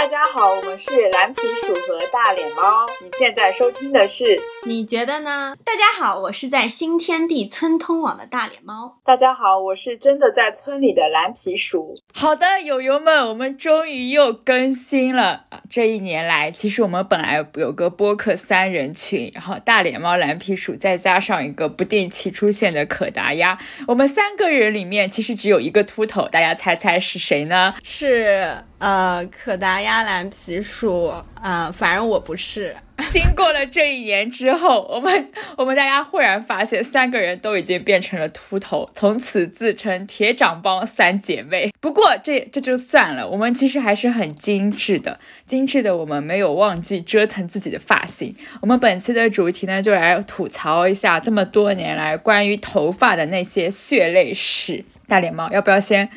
[0.00, 2.86] 大家好，我们是蓝皮鼠和大脸猫。
[3.02, 4.40] 你现在收听的是？
[4.64, 5.54] 你觉得呢？
[5.62, 8.96] 大家好，我是在新天地村通网的大脸猫。
[9.04, 11.94] 大家好，我是真的在村里的蓝皮鼠。
[12.14, 15.44] 好的，友友们，我们终于又更新了。
[15.68, 26.26] 这一年来，其实我们本来有个播客三人群，然后大脸猫、蓝皮鼠，再加上一个不定期出现的可达鸭，我们三个人里面其实只有一个秃头。
[26.26, 27.74] 大家猜猜是谁呢？
[27.84, 28.64] 是。
[28.80, 32.74] 呃，可达鸭蓝皮鼠啊，反正我不是。
[33.12, 41.72] 经过了这一年之后，我们我们大家忽然发现，三个人都已经变成了秃头，从此自称铁掌帮三姐妹。
[41.80, 48.34] 不过这这就算了，我们其实还是很精致的，精致的我们没有忘记折腾自己的发型。
[48.60, 54.84] 我们本期的主题呢，就来吐槽一下这么多年来关于头发的那些血泪史。
[55.06, 56.08] 大脸猫，要不要先？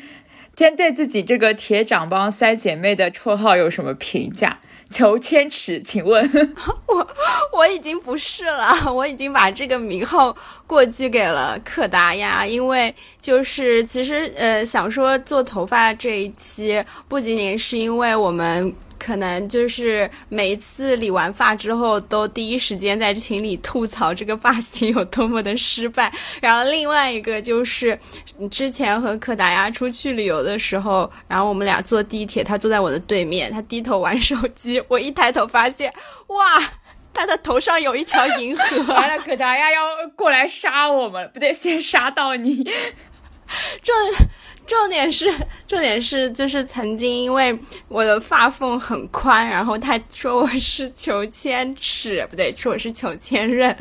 [0.54, 4.58] 针对自己这个铁掌帮三姐妹的绰号有什么评价？
[4.90, 6.22] 求千尺，请问，
[6.86, 7.08] 我
[7.52, 18.72] 我已经不是了， 我已经把这个名号过继给了可达鸭，因为就是其实呃想说做头发这一期，不仅仅是因为我们。
[19.04, 26.10] 可能就是每一次理完发之后，都第一时间在群里吐槽这个发型有多么的失败。
[26.40, 27.98] 然后另外一个就是，
[28.50, 35.92] 之前和可达鸭出去旅游的时候，然后我们俩坐地铁，他坐在我的对面，他低头玩手机，我一抬头发现，
[36.28, 36.72] 哇，
[37.12, 38.94] 他的头上有一条银河。
[38.94, 39.82] 完了，可达鸭要
[40.16, 42.66] 过来杀我们，不对，先杀到你。
[43.82, 43.94] 重。
[44.66, 45.30] 重点是，
[45.68, 47.56] 重点是，就是曾经因为
[47.86, 53.76] 我的发缝很宽，然后他说我是求千尺，不对，说我是求千仞。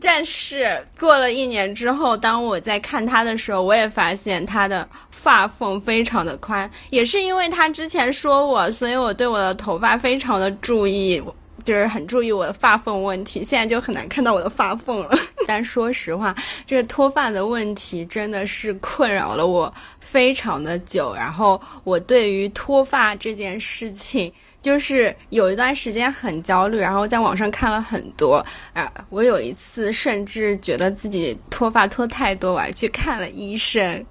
[0.00, 11.22] 但是过了一年之后，当我在看他的时候，我也发现他的发缝非常的宽，也是因为他之前说我，所以我对我的头发非常的注意。
[11.68, 15.10] 就是很注意我的发缝问题，现在就很难看到我的发缝了。
[15.46, 16.34] 但说实话，
[16.64, 21.14] 这个脱发的问题真的是困扰了我非常的久。
[21.14, 24.32] 然后我对于脱发这件事情，
[24.62, 28.90] 就是有一段时间很焦虑，然后在网上看了很多啊。
[29.10, 34.06] 我有一次甚至觉得自己脱发脱太多，我还去看了医生。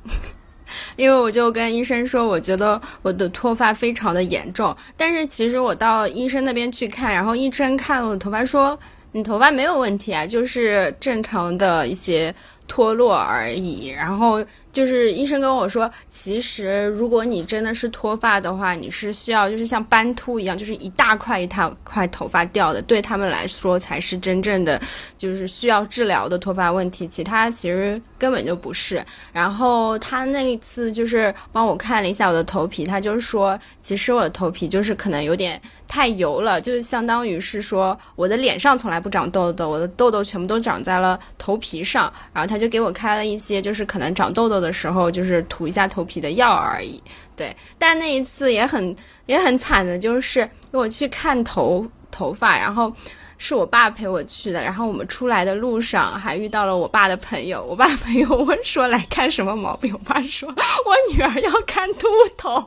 [0.96, 8.78] 因为我就跟医生说，我觉得我的脱发非常的严重，但是其实我到医生那边去看，然后医生看了我头发说，
[9.12, 12.34] 你头发没有问题啊，就是正常的一些
[12.68, 14.44] 脱落而已，然后。
[14.72, 24.80] 就是医生跟我说，其实如果你真的是脱发的话，你是需要就是像斑秃一样，就是一大块一大块头发掉的，对他们来说才是真正的
[25.18, 29.04] 就是需要治疗的脱发问题，其他其实根本就不是。
[29.34, 42.14] 然后他那一次就是帮我看了一下我的头皮，他就是说，其实我的头皮就是可能有点太油了，就相当于是说我的脸上从来不长痘痘，我的痘痘全部都长在了头皮上。
[42.32, 44.67] 然后他就给我开了一些就是可能长痘痘的。
[44.68, 47.02] 的时候就是涂一下头皮的药而已，
[47.36, 47.56] 对。
[47.80, 48.96] 但那一次也很
[49.26, 52.92] 也很惨的，就是我去看头头发，然后
[53.38, 62.08] 是我爸陪我去的，然后我们出来的路上还遇到了我爸的朋友，我爸朋友问说来看什么毛病，我爸说我女儿要看秃
[62.38, 62.52] 头，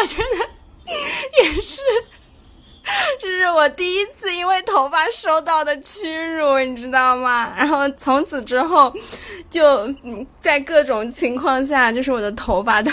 [0.00, 1.82] 我觉得也是。
[3.20, 7.52] 这是我第一次因为头发受到的屈辱，你知道吗？
[7.56, 8.92] 然后从此之后，
[9.50, 9.94] 就
[10.40, 12.90] 在各种情况下，就是我的头发都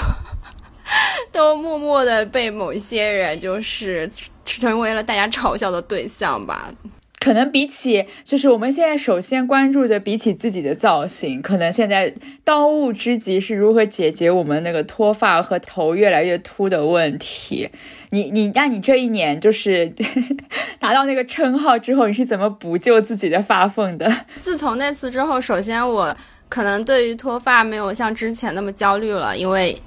[1.32, 4.10] 都默默的被某些人就是
[4.44, 6.72] 成为了大家嘲笑的对象吧。
[7.20, 12.14] 可能比起，就是我们现在首先关注的，比起自己的造型，可能现在
[12.44, 17.72] 当务之急是如何解决我们那个脱发和头越来越秃的问题。
[18.16, 19.94] 你你，那你这一年就是
[20.80, 24.12] 拿到那个称号之后，你是怎么补救自己的发缝的？
[24.40, 26.16] 自从那次之后，首先我
[26.48, 29.78] 可能对于脱发没有像之前那么焦虑了，因为。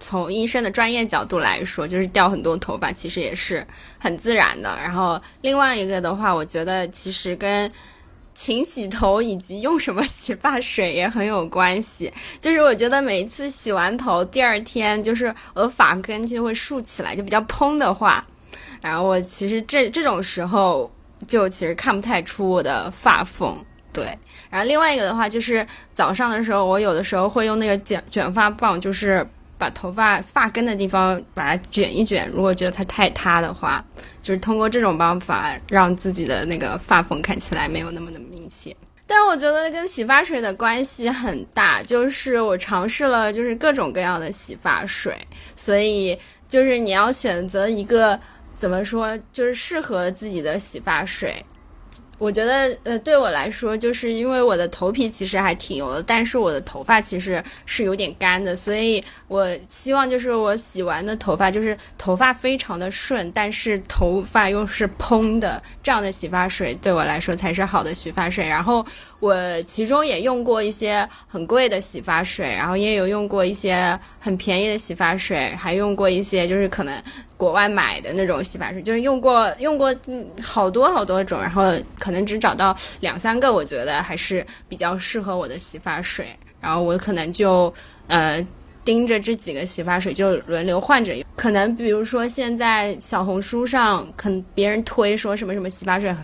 [0.00, 3.66] 从医生的专业角度来说，就是掉很多头发，其实也是
[3.98, 4.68] 很自然的。
[4.82, 7.70] 然后另外一个的话，我觉得其实跟
[8.34, 12.12] 勤洗头以及用什么洗发水也很有关系。
[12.40, 18.26] 就是我觉得每一次洗完头，第二天就是我的发根就会竖起来，就比较蓬的话，
[18.80, 20.90] 然后我其实这这种时候
[21.26, 23.56] 就其实看不太出我的发缝。
[23.92, 24.04] 对，
[24.50, 29.26] 然后另外一个的话，就是早上的时候，我有的时候会用那个卷卷发棒，就是。
[29.56, 33.82] 把头发发根的地方把它卷一卷，如果觉得它太塌的话，
[34.24, 38.74] 就是通过这种方法让自己的那个发缝看起来没有那么的明显。
[39.06, 45.14] 但我觉得跟洗发水的关系很大，就是我尝试了就是各种各样的洗发水，
[45.54, 46.18] 所以
[46.48, 48.18] 就是你要选择一个
[48.54, 51.44] 怎么说，就是适合自己的洗发水。
[52.18, 68.46] 我觉得，呃，对我来说，就是因为我的头皮其实还挺油的，但是我的头发其实是有点干的，所以我希望就是我洗完的头发就是头发非常的顺，但是头发又是蓬的，这样的洗发水对我来说才是好的洗发水。
[68.46, 68.84] 然后
[69.24, 77.02] 我其中也用过一些很贵的洗发水，然后也有用过一些很便宜的洗发水，还用过一些就是可能。
[77.36, 79.94] 国外买的那种洗发水，就是用过用过
[80.40, 81.64] 好多好多种，然后
[81.98, 86.26] 可能只找到两三个，我觉得还是比较适合我的洗发水，
[86.60, 87.74] 然后我可能就
[88.06, 88.46] 呃
[88.84, 91.26] 盯着这几个洗发水就轮流换着用。
[91.34, 96.14] 可能比如说现在小红书上，可能别人推说什么什么洗发水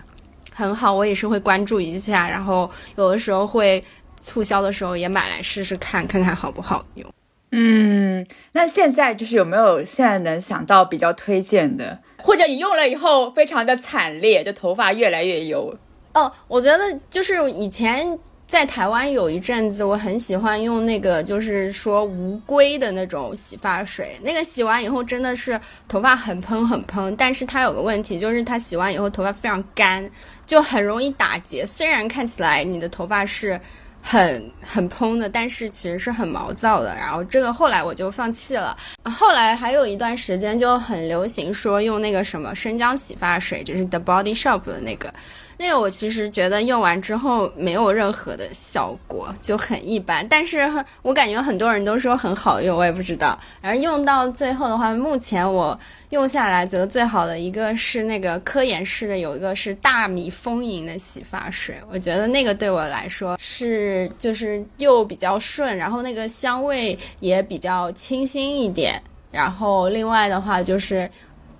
[0.60, 3.82] 很很好，我也是会关注一下，然后有的时候会
[4.20, 7.10] 促销的时候也买来试试看，看看好不好用。
[7.52, 15.76] 嗯，那现在就是有没有现在能想到比较推荐的，或者你用了以后非常的惨烈，就头发越来越油？
[16.14, 18.18] 哦，我觉得就是以前
[18.50, 30.10] 在台湾有一阵子，我很喜欢用那个，就是说无硅的那种洗发水，那个洗完以后真的是头发很蓬很蓬，但是它有个问题，就是它洗完以后头发非常干，
[30.44, 31.64] 就很容易打结。
[31.64, 33.60] 虽然看起来你的头发是。
[34.02, 36.94] 很很蓬的，但是其实是很毛躁的。
[36.96, 38.76] 然后这个后来我就放弃了。
[39.04, 45.12] 后来还有一段时间就很流行说用那个什么生姜洗发水，就是 The Body Shop 的那个。
[45.58, 50.26] 那个我其实觉得用完之后没有任何的效果，就很一般。
[50.26, 50.66] 但是
[51.02, 53.38] 我感觉很多人都说很好用，我也不知道。
[53.60, 55.78] 然后用到最后的话，目前我
[56.10, 69.02] 用下来觉得最好的一个是那个科颜氏的，有一个是大米丰盈的洗发水，我觉得那个对我来说是就是又比较顺，然后那个香味也比较清新一点。
[69.32, 71.10] 然后另外的话就是。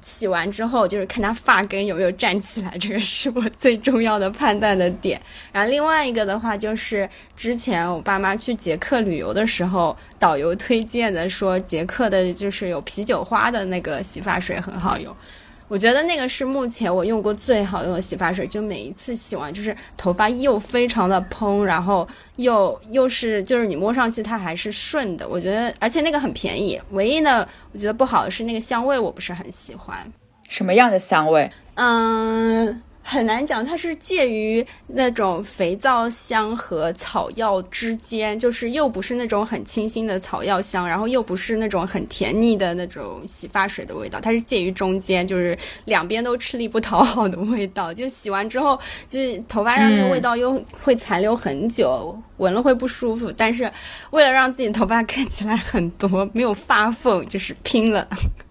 [0.03, 5.21] 洗完之后，就是看它发根有没有站起来，这个是我最重要的判断的点。
[5.53, 15.15] 然后另外一个的话，就是之前我爸妈去捷克旅游的时候，导游推荐的，说捷克的就是有啤酒花的那个洗发水很好用。
[15.71, 22.07] 我觉得那个是目前我用过最好用的洗发水，就每一次洗完，就是头发又非常的蓬，然后
[22.37, 25.29] 又又是就是你摸上去它还是顺的。
[25.29, 26.81] 我觉得，而且那个很便宜。
[26.91, 29.97] 唯一的我觉得不好的是那个香味，我不是很喜欢。
[30.49, 31.49] 什么样的香味？
[31.77, 32.83] 嗯。
[33.03, 45.57] 很难讲，它是介于那种肥皂香和草药之间，就是又不是那种很清新的草药香，然后又不是那种很甜腻的那种洗发水的味道，它是介于中间，就是
[45.87, 47.93] 两边都吃力不讨好的味道。
[47.93, 53.33] 就洗完之后，就是头发上那个味道又会残留很久，闻了会不舒服。
[53.33, 53.71] 但是
[54.11, 58.07] 为了让自己头发看起来很多，没有发缝，就是拼了。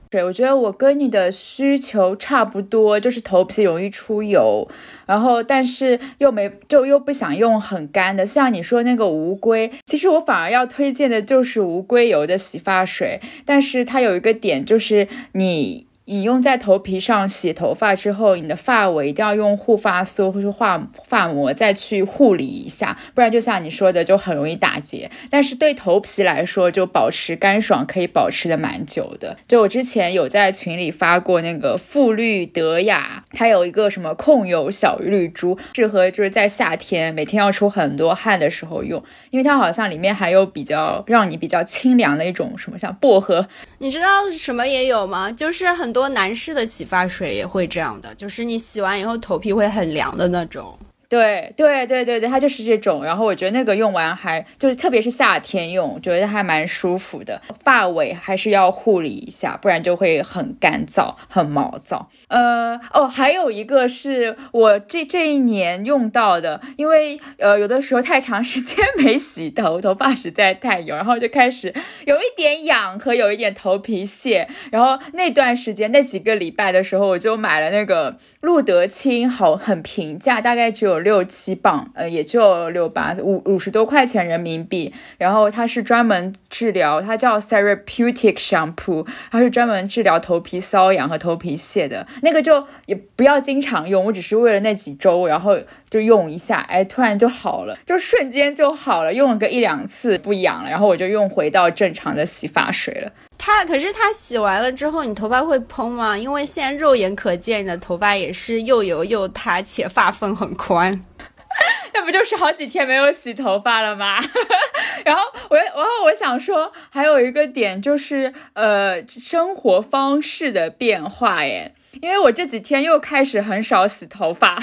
[0.09, 4.67] 对，我觉得我跟你的需求差不多，就是头皮容易出油，
[5.05, 15.88] 然后但是又没就又不想用很干的，像你说那个无硅，其实我反而要推荐的就是无硅油的洗发水，但是它有一个点就是你。
[16.11, 25.11] 你用在头皮上洗头发之后，你的发尾一定要用护发素或者发发膜再去护理一下，不然就像你说的，就很容易打结。
[25.29, 29.37] 但是对头皮来说，就保持干爽可以保持的蛮久的。
[29.47, 43.47] 就我之前有在群里发过那个馥绿德雅，它有一个什么控油小绿珠，适合就是在夏天每天要出很多汗的时候用，因为它好像里面还有比较让你比较清凉的一种什么像薄荷。
[43.77, 45.31] 你知道什么也有吗？
[45.31, 45.98] 就是很多。
[45.99, 50.79] 多男士的洗发水也会这样的，就是你洗完以后头皮会很凉的那种。
[51.09, 53.03] 对对对对对，它就是这种。
[53.03, 57.41] 然后我觉得那个用完还就是，特别是夏天用，觉得还蛮舒服的。
[57.63, 62.11] 发尾还是要护理一下，不然就会很干燥、很毛躁。
[62.27, 71.73] 呃哦，还有一个是我这这一年用到的，因为呃有的时候太长时间没洗头，头发实在太油，然后就开始
[72.05, 74.47] 有一点痒和有一点头皮屑。
[74.69, 80.98] 然后那段时间那几个礼拜的时候，我就买了那个露得清，好很平价，大概只有。
[80.99, 84.93] 六七磅，呃，也就六八五五十多块钱人民币。
[85.17, 92.05] 然后它是专门治疗，它叫 Therapeutic Shampoo，它是专门治疗头皮瘙痒和头皮屑的。
[92.21, 95.57] 那个就也不要经常用，我只是为了那几周，然后
[95.89, 103.11] 就用一下，哎，突然就好了，就瞬间就好了，用了个一两次不痒了，然后我就用回到正常的洗发水了。
[103.37, 106.17] 它可是它洗完了之后，你头发会蓬吗？
[106.17, 111.01] 因为现在肉眼可见，你的头发也是又油又塌，且发缝很宽。
[111.93, 114.17] 那不不就是好几天没有洗头发了吗？
[115.05, 121.75] 然后我，然后我想说，还有一个点就是，呃，生活方式的变化耶。
[122.01, 124.55] 因为我这几天又开始很少洗头发，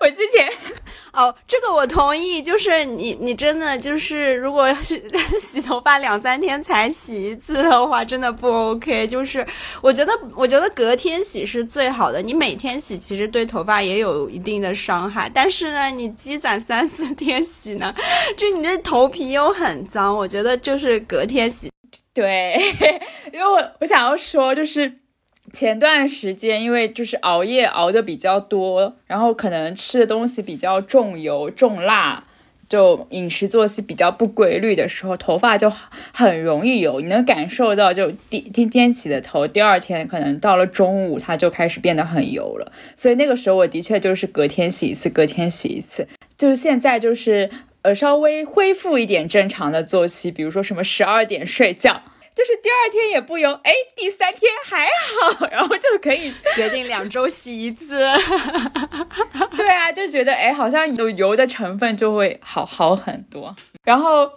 [0.00, 0.50] 我之前
[1.12, 5.02] 哦，这个我同意，就是你你真的就是如果是
[5.40, 9.06] 洗头发两三天才洗一次的话，真的不 OK。
[9.06, 9.46] 就是
[9.82, 15.30] 我觉得我觉得隔天洗是最好的，你每天洗其实对头发也有一定的伤害。
[15.32, 17.94] 但是呢，你积攒三四天洗呢，
[18.36, 21.70] 就你的头皮又很脏，我觉得就是隔天洗。
[22.14, 22.56] 对，
[23.30, 24.90] 因为我我想要说就是。
[25.56, 32.24] 前段时间，因为就是熬夜熬的比较多，然后可能吃的东西比较重油重辣，
[32.68, 35.72] 就饮食作息比较不规律的时候，头发就
[36.12, 37.00] 很容易油。
[37.00, 42.70] 你能感受到，就第今天起的头，第二天可能到了中午，它就开始变得很油了。
[42.94, 46.06] 所以那个时候，我的确就是隔天洗一次，隔天洗一次。
[46.36, 47.48] 就是现在，就是
[47.80, 52.02] 呃稍微恢复一点正常的作息，比如说什么十二点睡觉。
[52.36, 57.98] 就是第二天也不油，哎，第三天还好， 然后就可以 决定两周洗一次。
[59.56, 63.56] 对啊，就觉得哎，好像有油的成分就会好好很多。
[63.82, 64.30] 然后，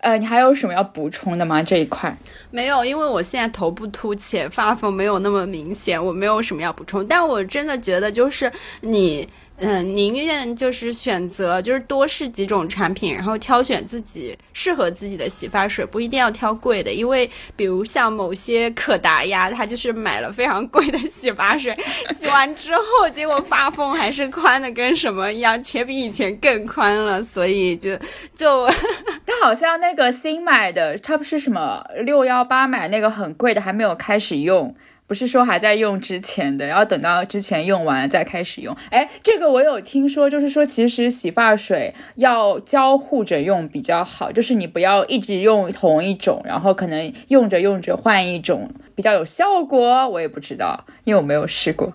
[0.00, 1.62] 呃，你还有什么要补充的吗？
[1.62, 2.16] 这一块
[2.50, 7.06] 没有，因为我现在头不凸起发缝没有那么明显，我没有什么要补充。
[7.06, 9.28] 但我真的觉得，就是你。
[9.64, 16.92] 嗯，宁愿就是选择就是多试几种产品，然后挑选自己适合自己的洗发水，不一定要挑贵的。
[16.92, 21.72] 因为比如像某些可达鸭，它就是买了非常贵的洗发水，
[22.18, 27.22] 洗完之后结果发缝还是宽的跟什么一样，且比以前更宽了。
[27.22, 27.96] 所以就
[28.34, 28.66] 就，
[29.24, 34.74] 它好像那个新买的，它不是什么六幺八买那个很贵的，还没有开始用。
[35.12, 38.74] 不是说还在用之前的，要等到之前用完了再开始用。
[38.88, 50.08] 哎，这个我有听说，就是说其实洗发水要交互着用比较好，就是你不要一直用同一种，然后可能用着用着换一种比较有效果。
[50.08, 51.92] 我也不知道，因为我没有试过。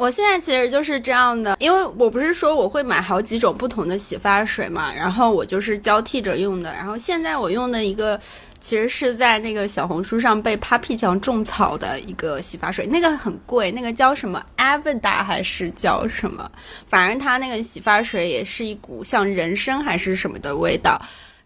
[0.00, 6.72] 我现在其实就是这样的，因为我不是说我会买好几种不同的洗发水嘛，然后我就是交替着用的。
[6.72, 8.18] 然后现在我用的一个，
[8.60, 16.50] 其实是在那个小红书上被 Papi 酱种草的一个洗发水，那个很贵，那个叫什么 Avida 还是叫什么？
[16.86, 20.98] 反正它那个洗发水也是一股像人参还是什么的味道。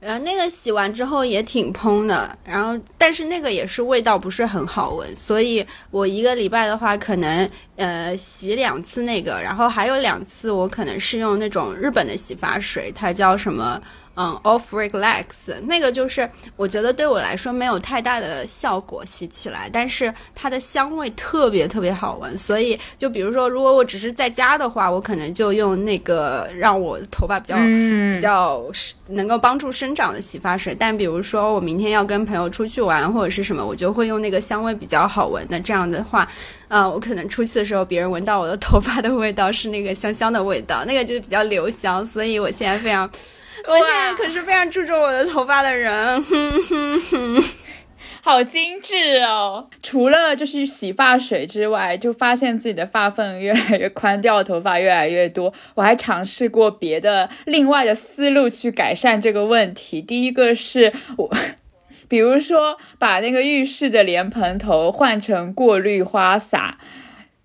[0.04, 13.80] 呃，那个洗完之后也挺蓬的，然后但是那个也是味道不是很好闻，所以我一个礼拜的话，可能呃洗两次那个，然后还有两次我可能是用那种日本的洗发水，它叫什么？
[14.16, 22.38] 嗯，Off Relax 那个就是我觉得对我来说没有太大的效果，洗起来，但是它的香味特别特别好闻。
[22.38, 28.62] 所以就比如说，如果我只是在家的话，我可能就用那个让我头发比较比较
[29.08, 30.76] 能够帮助生长的洗发水。
[30.78, 35.58] 但比如说我明天要跟朋友出去玩或者是什么，我就会用那个香味比较好闻的。
[35.58, 36.28] 这样的话，
[36.68, 42.06] 呃，我可能出去的时候，别人闻到我的头发的味道是那个香香的味道，那个就是比较留香。
[42.06, 43.10] 所以我现在非常。
[43.66, 47.42] 我现在可是非常注重我的头发的人，哼哼哼，
[48.22, 49.68] 好精致哦！
[49.82, 55.52] 除了就是洗发水之外，就发现自己的发缝越来越宽，掉头发越来越多。
[55.76, 60.02] 我还尝试过别的另外的思路去改善这个问题。
[60.02, 61.30] 第一个是我，
[62.08, 66.78] 比如说把那个浴室的莲蓬头换成过滤花洒。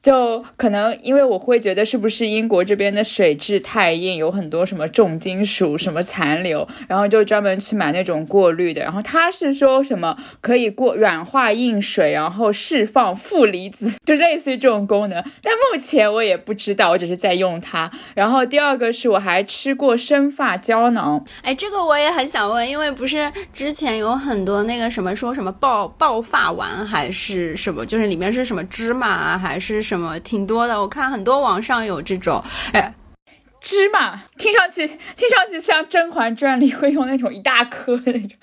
[0.01, 8.81] 就可能因为我会觉得是不是英国这边的水质太硬，有很多什么重金属什么残留，然后就专门去买那种过滤的。
[8.81, 15.21] 然后他是说什么可以过软化硬水，然后释放负离子， 就类似于这种功能。
[15.43, 17.91] 但目前我也不知道，我只是在用它。
[18.15, 29.88] 然后第二个是我还吃过生发胶囊，哎，这个我也很想问，因为不是之前有很多那个什么说什么爆爆发丸还是什么，就是里面是什么芝麻啊还是。
[29.89, 32.43] 什么挺多的，我看很多网上有这种，
[32.73, 32.93] 哎，
[33.59, 38.37] 芝麻，听上去听上去像《甄嬛传》里会用那种一大颗的那种。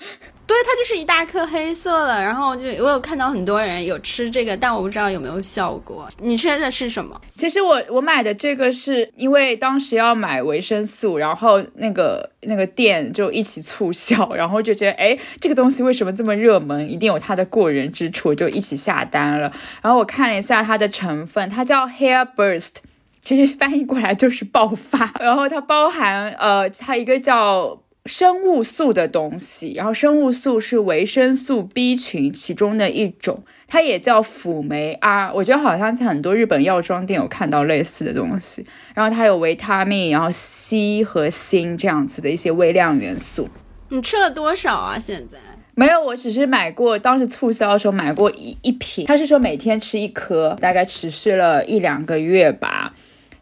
[0.47, 6.07] 对，它就是一大颗黑色的，然后就我有看到很多人有吃这个，但我不知道有没有效果。
[6.21, 7.19] 你吃的是什么？
[7.35, 16.89] 其实我我买的这个是因为当时要买维生素，然后那个那个店就一起促销，然后就觉得哎，这个东西为什么这么热门？
[16.89, 19.51] 一定有它的过人之处，就一起下单了。
[19.81, 22.75] 然后我看了一下它的成分，它叫 Hair Burst，
[23.21, 25.13] 其实翻译过来就是爆发。
[25.19, 27.81] 然后它包含呃，它一个叫。
[28.07, 35.31] 生物素的东西，然后生物素是维生素 B 群其中的一种，它也叫辅酶 R。
[35.33, 38.65] 我觉得好像在很多日本药妆店有看到类似的东西。
[38.95, 43.49] 然后它有维他命，然后硒和锌这样子的一些微量元素。
[43.89, 44.97] 你吃了多少啊？
[44.97, 45.37] 现在
[45.75, 49.05] 没有，我只是买过，当时促销的时候买过一一瓶。
[49.05, 52.93] 他是说每天吃一颗，大概持续了一两个月吧，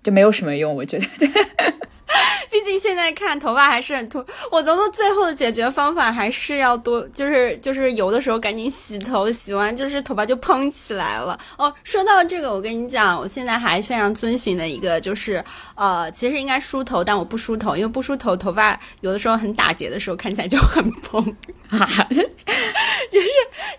[0.04, 1.06] 就没有什么用，我觉得。
[2.52, 11.38] 毕竟现在看头发还是很秃，我觉得最后的解决方法还是要多，就是就是油的时候赶紧洗头，洗完就是头发就蓬起来了。
[11.58, 15.44] 哦，说到这个，我跟你讲，我现在还非常遵循的一个就是，
[15.76, 21.24] 呃，其实应该梳头，但我不梳头，因为不梳头，头发有的时候很打结的时候看起来就很蓬，
[23.10, 23.28] 就是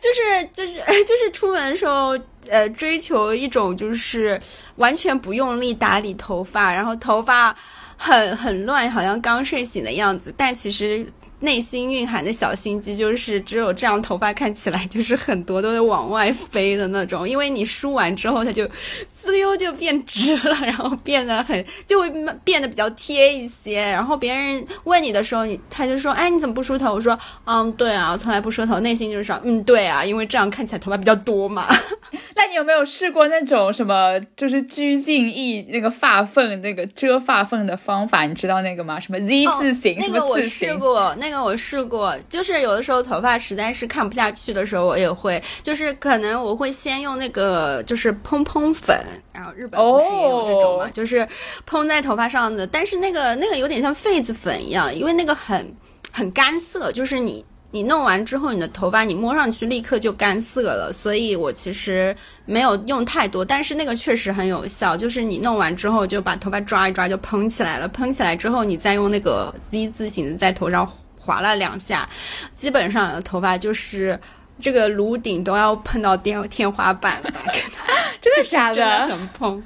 [0.00, 2.18] 就是就是就是出门的时候，
[2.48, 4.38] 呃，追求一种就是
[4.76, 7.56] 完全不用力打理头发，然后头发。
[7.96, 11.06] 很很乱，好像刚睡醒的样子，但其实。
[11.40, 18.66] 内心蕴含的小心机就是，只有这样头发看起来就是很多都是往外飞的那种，因为你梳完之后它就
[19.08, 22.10] 滋溜就变直了，然后变得很就会
[22.42, 23.80] 变得比较贴一些。
[23.80, 31.66] 然后别人问你的时候，你他就说：“哎，你怎么不梳头？”我说：“嗯，对啊，我从来不梳头。”内心就是说：“嗯，对啊，因为这样看起来头发比较多嘛。
[32.34, 38.22] ”那你有没有试过那种什么就是拘禁翼那个发缝那个遮发缝的方法？
[38.24, 38.98] 你知道那个吗？
[39.00, 39.96] 什么 Z 字形？
[39.98, 41.14] 那个我试过。
[41.18, 48.98] 那个我试过，就是有的时候头发实在是看不下去的时候，我也会，就是可能我会先用那个就是蓬蓬粉，
[49.32, 51.26] 然后日本不是也有这种嘛，就是
[51.64, 55.74] 蓬在头发上的，但是那个那个有点像痱子粉一样，因为那个很
[56.12, 57.44] 很干涩，就是你。
[57.72, 62.16] 你弄完之后，你的头发你摸上去立刻就干涩了，所以我其实
[62.46, 64.96] 没有用太多，但是那个确实很有效。
[64.96, 67.86] 就是你弄完之后就把头发抓一抓，就蓬起来了。
[67.88, 70.90] 蓬起来之后，你再用那个 Z 字形的在头上
[71.26, 72.08] 划了两下，
[72.54, 74.18] 基本上头发就是
[74.60, 77.40] 这个颅顶都要碰到天天花板了吧？
[78.22, 78.74] 真的假的？
[78.74, 79.62] 真的很蓬。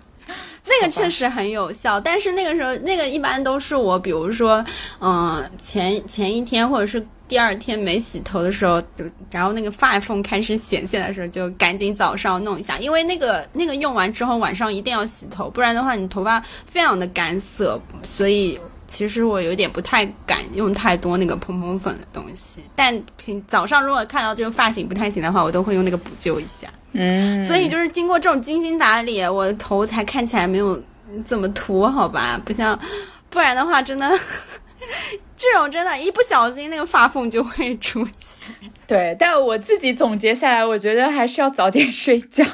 [0.64, 4.64] 那个确实很有效，但是那个时候那个一般都是我，比如说，
[5.00, 7.06] 嗯，前前一天或者是。
[7.30, 8.82] 第二天没洗头的时候，
[9.30, 17.80] 然后那个发缝开始显现的时候，就赶紧早上弄一下，因为那个那个用完之后晚上一定要洗头，不然的话你头发非常的干涩。
[18.02, 18.58] 所以
[18.90, 26.68] 其实我有点不太敢用太多那个蓬蓬粉的东西，但平早上如果看到这个发型不太行的话，我都会用那个补救一下。
[26.92, 30.82] 嗯，所以就是经过这种精心打理，我的头才看起来没有
[31.24, 32.40] 怎么秃，好吧？
[32.44, 32.76] 不像，
[33.30, 34.10] 不然的话真的。
[35.36, 38.52] 这种真的，一不小心那个发缝就会出现。
[38.88, 42.44] 对，但我自己总结下来，我觉得还是要早点 睡觉，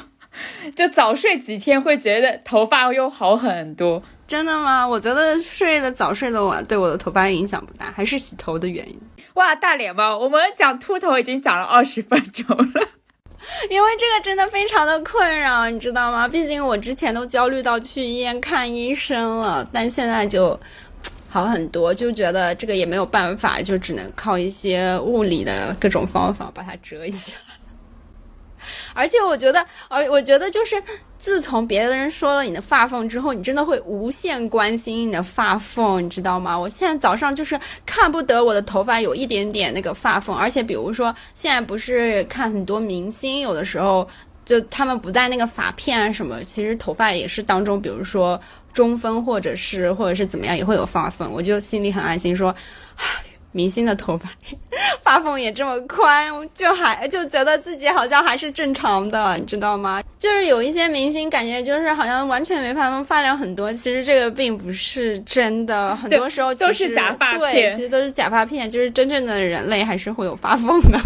[0.75, 4.03] 就早睡几天，会觉得头发又好很多。
[4.27, 4.85] 真的吗？
[4.85, 8.99] 我觉得睡得早、睡得晚对我的头发影响不大，还是洗头的原因。
[9.35, 12.87] 哇，大脸包，我们讲秃头已经讲了二十分钟了，
[13.69, 16.27] 因为这个真的非常的困扰，你知道吗？
[16.27, 20.59] 毕竟我之前都焦虑到去医院看医生了，但现在就。
[21.29, 27.33] 好很多，就觉得这个也没有办法，就只能靠一些物理的各种方法把它遮一下。
[28.95, 30.81] 而且我觉得，而我觉得就是，
[31.17, 36.57] 自从别的人说了你的发缝之后，你真的会无限关心你的发缝，你知道吗？
[36.57, 44.07] 我现在早上就是看不得我的头发有一点点那个发缝，而且比如说现在不是看很多明星，有的时候
[44.45, 48.39] 就他们不戴那个发片啊什么，其实头发也是当中，比如说。
[48.73, 52.55] 中分或者是或者是怎么样也会有发缝，我就心里很安心，说，
[53.51, 54.29] 明星的头发
[55.01, 60.01] 发缝也这么宽，就还就觉得自己好像还是正常的，你知道吗？
[60.17, 70.99] 就是有一些明星感觉就是好像完全没发缝，发量很多，其实这个并不是真的，很多时候都是假发片，对，其实都是假发片，就是真正的人类还是会有发缝的。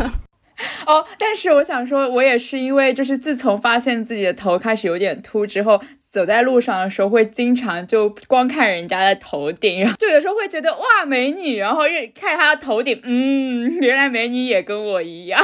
[0.85, 11.81] 哦，但是我想说，我也是因为就是自从发现自己的头开始有点秃之后，走在路上的时候会经常就光看人家的头顶，然后就有时候会觉得哇美女，然后
[12.13, 15.43] 看她的头顶，嗯，原来美女也跟我一样。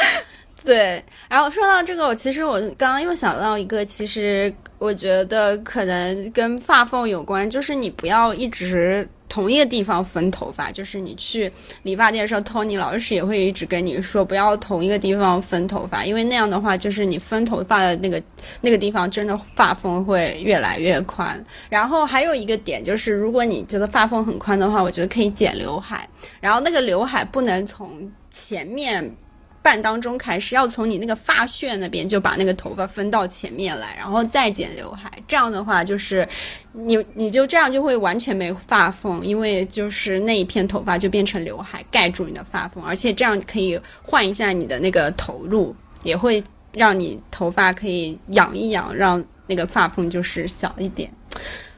[0.64, 9.06] 对，然后说到这个，我其实我刚刚又想到一个，其实我觉得可能跟发缝有关，就是你不要一直。
[9.34, 11.50] 同一个地方分头发，就是你去
[11.82, 18.22] 理发店的时候，Tony 老师也会一直跟你说，不要同一个地方分头发，因为那样的话，就是你分头发的那个
[18.62, 21.44] 那个地方，真的发缝会越来越宽。
[21.68, 26.08] 然后还有一个点就是，如果你觉得发缝很宽的话，我觉得可以剪刘海，
[26.40, 29.16] 然后那个刘海不能从前面。
[29.64, 35.10] 半当中开始，要从你那个发旋那边就把那个头发分到前面来，然后再剪刘海。
[35.26, 36.28] 这样的话，就是
[36.74, 51.10] 你你就这样就会完全没发缝，因为就是那一片头发就变成刘海盖住你的发缝，而且这样可以换一下你的那个头路，也会让你头发可以养一养，让那个发缝就是小一点。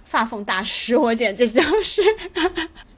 [0.03, 2.03] 发缝大师，我简直就是。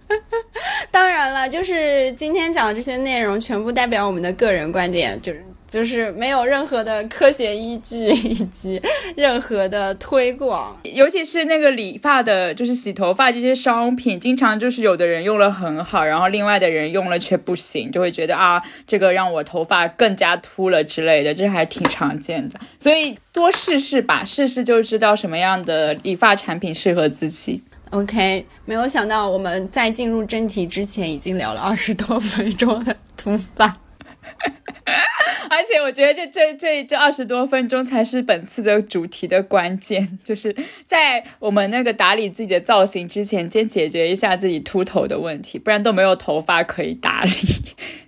[0.90, 8.80] 当然了，就是今天讲的这些内容全部代表我们的个人观点，就是就是没有任何的科学依据以及
[9.14, 10.74] 任何的推广。
[10.82, 22.58] 尤其是那个理发的，就是洗头发这些商品，经常就是有的人用了很好，然后另外的人用了却不行，就会觉得啊，这个让我头发更加秃了之类的，这还挺常见的。
[22.78, 27.62] 所以多试试吧，试试就知道什么样的理发产品适合自己。
[27.90, 33.64] OK，没有想到我们在进入正题之前已经聊了二十多分钟的头发，
[35.48, 47.30] 而且我觉得这这这这二十多分钟才是本次的主题的关键，就是在我们那个打理自己的造型之前，先解决一下自己秃头的问题，不然都没有头发可以打理。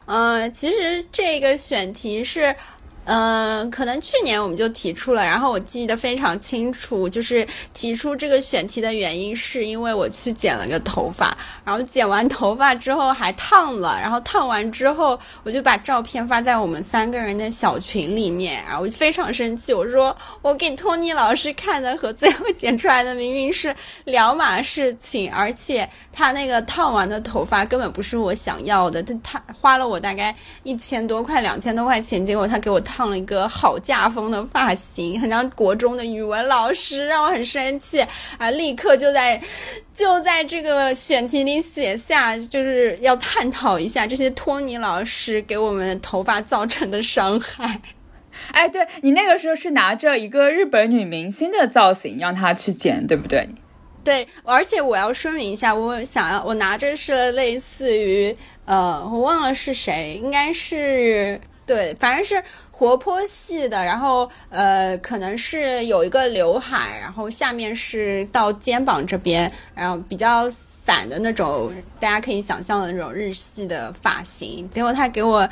[0.07, 2.55] 嗯， 其实这个选题是。
[3.05, 30.33] 嗯，可能去年我们就提出了，然后我记得非常清楚，就是提出这个选题的原因是因为我去剪了个头发，然后剪完头发之后还烫了，然后烫完之后我就把照片发在我们三个人的小群里面，然后非常生气，我说我给托尼老师看的和最后剪出来的明明是两码事情，而且他那个烫完的头发根本不是我想要的，他他花了我大概
[30.63, 33.11] 一千多块、两千多块钱，结果他给我烫。
[33.11, 38.01] 了一个好家风的发型，很像国中的语文老师，让我很生气
[38.39, 38.49] 啊！
[38.53, 39.43] 立刻就在
[39.93, 47.81] 就在这个选题里写下，就是要探讨一下这些托尼老师给我们头发造成的伤害。
[48.53, 53.49] 哎，对你那个时候是拿着一个日本女明星的造型让她去剪，对不对？
[54.05, 61.41] 对，而且我要说明一下，我想要我拿着是类似于呃，我忘了是谁，应该是
[61.71, 62.43] 对，反正是。
[62.81, 74.67] 活泼系的，然后呃，可能是有一个刘海，然后下面是到肩膀这边，然后比较散的那种，大家可以想象的那种日系的发型。
[74.71, 75.47] 结果他给我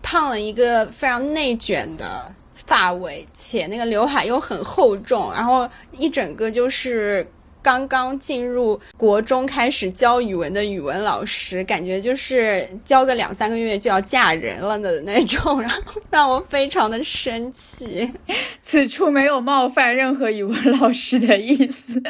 [0.00, 7.28] 烫了一个非常内卷的发尾，且那个刘海又很厚重，然后一整个就是。
[7.62, 18.10] 刚刚进入国中开始教语文的语文老师，感觉就是教个两三个月就要嫁人了的那种，然后让我非常的生气。
[18.62, 22.00] 此处没有冒犯任何语文老师的意思，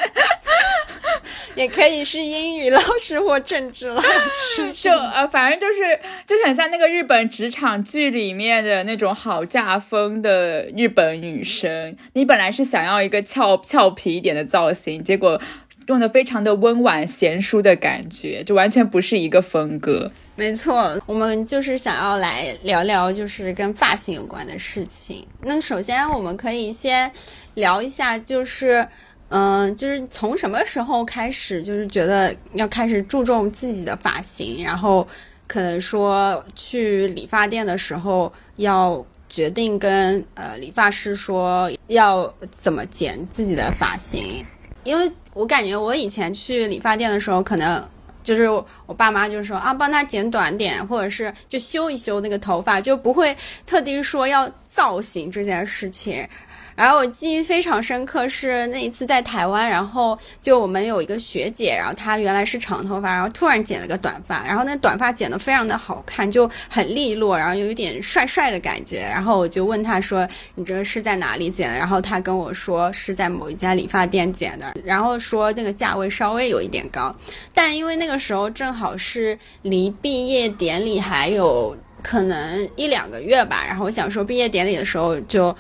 [1.57, 11.97] 也可以是英语老师或政治老师， 就呃，反正就是就很像那个日本职场剧里面的那种好嫁风的日本女生。
[12.13, 15.41] 你本来是想要一个俏俏皮一点的造型，结果。
[15.87, 20.11] 用的非常的温婉贤淑的感觉，就完全不是一个风格。
[20.37, 25.27] 没错，我们就是想要来聊聊，就是跟发型有关的事情。
[25.43, 27.11] 那首先我们可以先
[27.55, 28.87] 聊一下，就是，
[29.29, 35.07] 嗯，就是从什么时候开始，就是觉得要开始注重自己的发型，然后
[35.47, 44.43] 可能说去理发店的时候要决定跟呃理发师说要怎么剪自己的发型。
[44.83, 47.83] 因为我感觉我以前去理发店的时候，可能
[48.23, 56.29] 就是我爸妈就说啊，帮他剪短点，或者是就修一修那个头发，就不会特地说要造型这件事情。
[56.75, 69.01] 然后我记忆非常深刻，是那一次在台湾，然后就我们有一个学姐，然后她原来是长头发，然后突然剪了个短发，然后那短发剪得非常的好看，就很利落，然后又有点帅帅的感觉。
[69.01, 77.15] 然后我就问她说：“你这个是在哪里剪的？”然后她跟我说是在某一家理发店剪的，然后说那个价位稍微有一点高，
[77.53, 85.55] 但因为那个时候正好是离毕业典礼还有可能一两个月吧，然后我想说毕业典礼的时候就。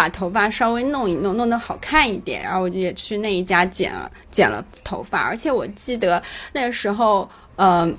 [0.00, 5.20] 把头发稍微弄一弄，弄得好看一点，然后我就也去那一家剪了剪了头发。
[5.20, 6.22] 而且我记得
[6.54, 7.94] 那时候，嗯，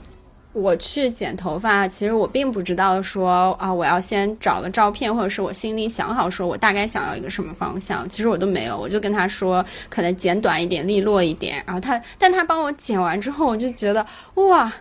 [0.52, 11.64] 我去剪头发，其实我并不知道说啊，我要先找个照片，或者是我心里想好说我大概想要一个什么方向，其实我都没有，我就跟他说可能剪短一点，利落一点。
[11.68, 14.74] 然后他，但他帮我剪完之后，我就觉得哇。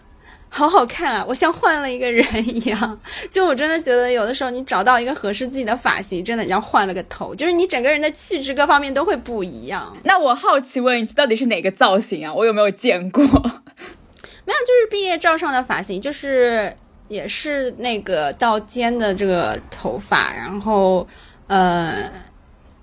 [0.52, 1.24] 好好看啊！
[1.26, 3.00] 我像换了一个人一样。
[3.30, 9.96] 就我真的觉得，有的时候你找到一个合适自己的发型，真的像换了个头，就是你整个人的气质各方面都会不一样。
[10.02, 12.34] 那我好奇问，到底是哪个造型啊？
[12.34, 13.22] 我有没有见过？
[13.24, 16.74] 没有，就是毕业照上的发型，就是
[17.06, 21.06] 也是那个到肩的这个头发，然后
[21.46, 22.10] 呃，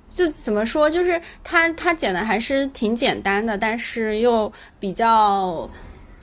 [0.09, 5.69] 就怎么说，就是他他剪的还是挺简单的，但是又比较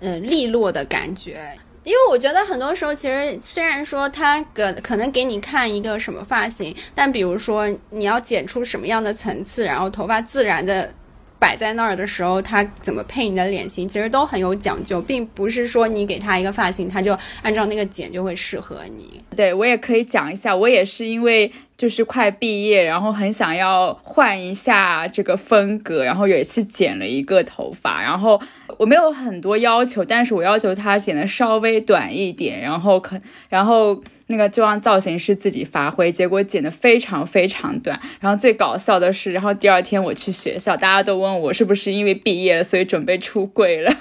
[0.05, 1.41] 呃利落的感觉。
[1.83, 10.91] 因为我觉得很多时候，其实虽然说他给可能给你看一个什么发型，但比如说你要剪出什么样的层次，然后头发自然的
[11.39, 19.23] 摆在那儿的时候，他怎么配你的脸型，其实都很有讲究，并不是说你给他一个发型，他就按照那个剪就会适合你。
[19.37, 28.41] 对我也可以讲一下，我也是因为就是快毕业，然后很想要换一下这个风格，然后也去剪了一个头发，然后
[28.79, 43.91] 我没有很多要求，但是我要求他剪的稍微短一点，然后可然后那个就让造型师自己发挥，结果剪得非常非常短，然后最搞笑的是，然后第二天我去学校，大家都问我是不是因为毕业了，所以准备出柜了，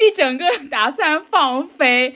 [0.00, 2.14] 一整个打算放飞。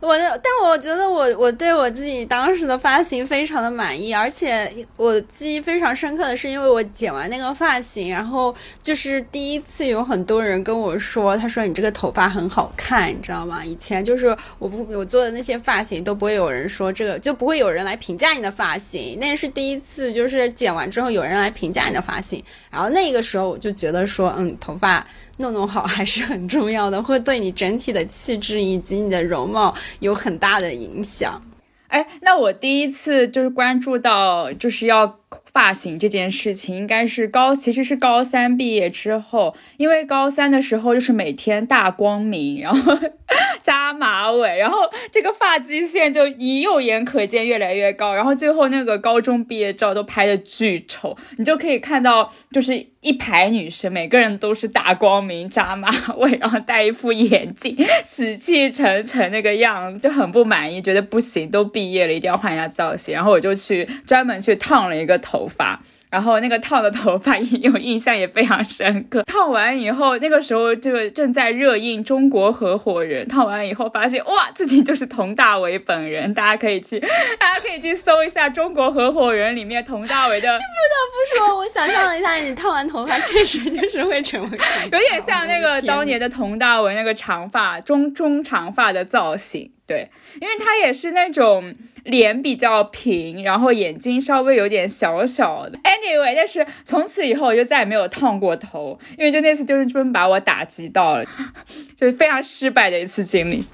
[0.00, 13.62] 我的，但我觉得我我对我自己当时的发型非常的满意，而且我记忆非常深刻的是，因为我剪完那个发型，然后就是第一次有很多人跟我说，他说你这个头发很好看，你知道吗？
[13.62, 25.06] 以前就是我不我做的那些发型都不会有人说这个，就不会有人来评价你的发型，那是第一次，就是剪完之后有人来评价你的发型，然后那个时候我就觉得说，嗯，头发。
[25.40, 31.42] 弄弄好还是很重要的，会对你整体的气质以及你的容貌有很大的影响。
[31.88, 35.19] 哎，那我第一次就是关注到就是要
[35.52, 42.98] 发型这件事情，应该是高，其实是高三毕业之后，因为高三的时候就是每天大光明，然后
[43.62, 44.78] 扎马尾，然后
[45.12, 65.80] 这个发际线就以肉眼可见越来越高，然后最后那个高中毕业照都拍的巨丑，你就可以看到就是一排女生，每个人都是大光明扎马尾，然后戴一副眼镜，死气沉沉那个样，就很不满意，觉得不行，都毕业了，一定要换一下造型，然后我就去专门去烫了一个头发。
[66.10, 69.22] 然后那个烫的头发有印象也非常深刻。
[69.22, 73.24] 烫完以后，那个时候这个正在热映《中国合伙人》。
[73.30, 76.34] 烫完以后发现，哇，自己就是佟大为本人。
[76.34, 76.98] 大家可以去，
[77.38, 80.48] 大家可以去搜一下《中国合伙人》里面佟大为的。
[80.48, 84.58] 不得不说，我想象了一下，你烫完头发确实就是会成为
[84.90, 89.70] 有点像那个当年的佟大为那个长发中中长发的造型。
[89.86, 90.08] 对，
[90.40, 95.78] 因为他也是那种脸比较平，然后眼睛稍微有点小小的。
[95.78, 101.24] Anyway，但是从此以后我就再也没有烫过头，因为就那次就是真把我打击到了，
[101.98, 103.66] 就是非常失败的一次经历。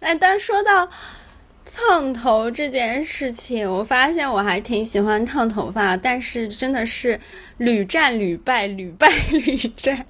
[0.00, 0.88] 那但说到
[1.64, 7.20] 烫头这件事情，我发现我还挺喜欢烫头发，但是真的是
[7.58, 10.06] 屡战屡败，屡败 屡战。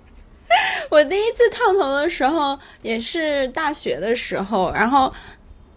[0.91, 5.13] 我第一次烫头的时候也是大学的时候，然后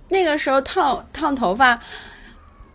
[0.09, 1.79] 那个时候烫烫头发，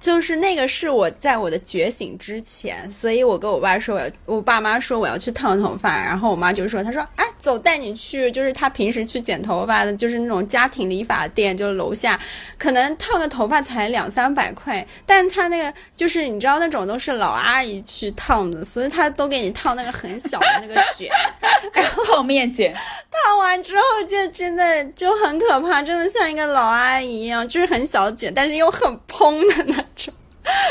[0.01, 12.19] 就是那个是我在我的觉醒之前，所以我跟我爸说我要，我爸妈说我要去烫头发，然后我妈就说，她说，哎，走，带你去，就是她平时去剪头发的，就是那种家庭理发店，就是楼下，
[12.59, 21.09] 可能烫个头发才两三百块，但她那个就是你知道那种都是老阿姨去烫的，所以她都给你烫那个很小的那个卷。
[22.07, 29.85] 泡面卷，烫完之后就真的就很可怕，真的像一个老阿姨一样，就是很小卷，但是又很蓬的那种，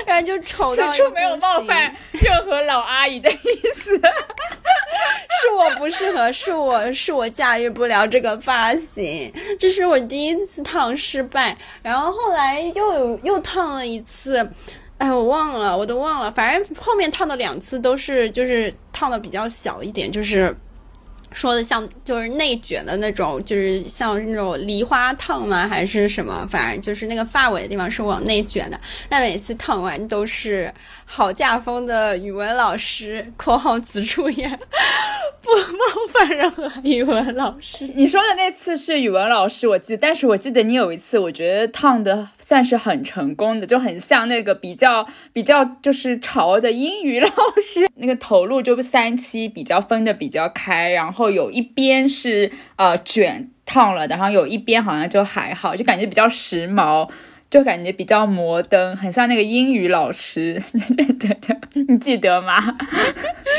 [0.06, 3.36] 然后就 丑到处没有冒犯任何老阿姨的意
[3.76, 14.38] 思， 是我不适合，是我是我驾驭不了这个发型，这是我第一次烫失败，然后后来又有又烫了一次，
[14.98, 20.56] 哎，我忘了，我都忘了，反正后面烫的两次都是就是烫的比较小一点，就是。
[21.32, 25.68] 说的像就是内卷的那种，就是像那种梨花烫吗？
[25.68, 26.48] 还是什么？
[26.50, 28.80] 反正就是那个发尾的地方是往内卷的。
[29.10, 30.74] 那每次烫完都是
[31.06, 37.88] 好家风的语文老师（括号此处也不冒犯任何语文老师）。
[37.94, 39.98] 你说的那次是语文老师，我记得。
[39.98, 47.30] 但是我记得你有一次，我觉得烫的算是很成功的，就很像那个比较比较就是潮的英语老
[47.62, 51.17] 师，那个头颅就三七比较分的比较开，然后。
[51.18, 57.10] 后有一边是呃卷烫了，然后有一边好像就还好，就感觉比较时髦，
[57.50, 60.62] 就感觉比较摩登，很像那个英语老师。
[60.96, 61.58] 对对对，
[61.88, 62.76] 你记得吗？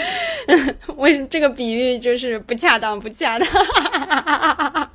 [0.97, 3.49] 为这个比喻就是不恰当，不恰当。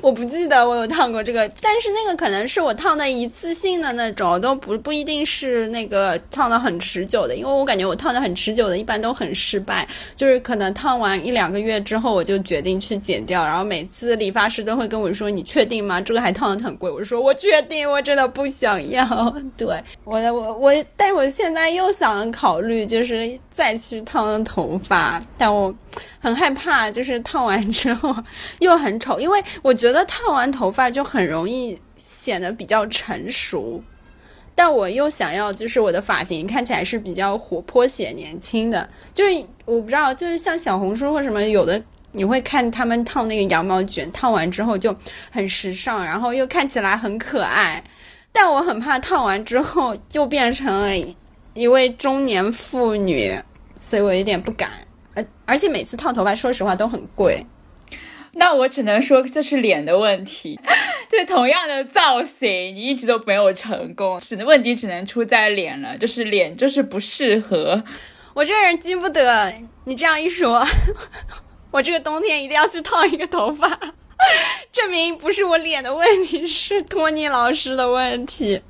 [0.00, 16.00] 我不记得我有烫过这个，但是那个可能是我烫的一次性的那种，都不不一定是那个烫的很持久的，因为我感觉我烫的很持久的，一般都很失败，就是可能烫完一两个月之后，我就决定去剪掉，然后每次理发师都会跟我说：“你确定吗？
[16.00, 19.04] 这个还烫的很贵。”我说：“我确定，我真的不想要。
[19.56, 19.66] ”对，
[20.04, 25.74] 我我我，但是我现在又想考虑，就是再去烫头发，但我
[26.18, 28.14] 很害怕，就是烫完之后
[28.60, 33.82] 又很丑，因为我觉得烫完头发就很容易显得比较成熟，
[34.54, 41.82] 但我又想要，就是我的发型看起来是比较活泼显年轻的，就是我不知道，就是像小红书或什么有的。
[42.14, 44.94] 你会看他们烫那个羊毛卷，烫完之后就
[45.30, 47.82] 很时尚，然后又看起来很可爱。
[48.32, 50.90] 但我很怕烫完之后就变成了
[51.54, 53.38] 一位中年妇女，
[53.78, 54.70] 所以我有点不敢。
[55.14, 57.44] 而而且每次烫头发，说实话都很贵。
[58.34, 60.58] 那我只能说这是脸的问题，
[61.10, 67.84] 就同样的造型，你一直都没有成功，只能问题只能出在脸了，就是脸就是不适合。
[68.32, 69.52] 我这人记不得，
[69.84, 70.66] 你这样一说。
[71.70, 73.66] 我这个冬天一定要去烫一个头发，
[74.72, 78.62] 证明不是我脸的问题，是托尼老师的问题。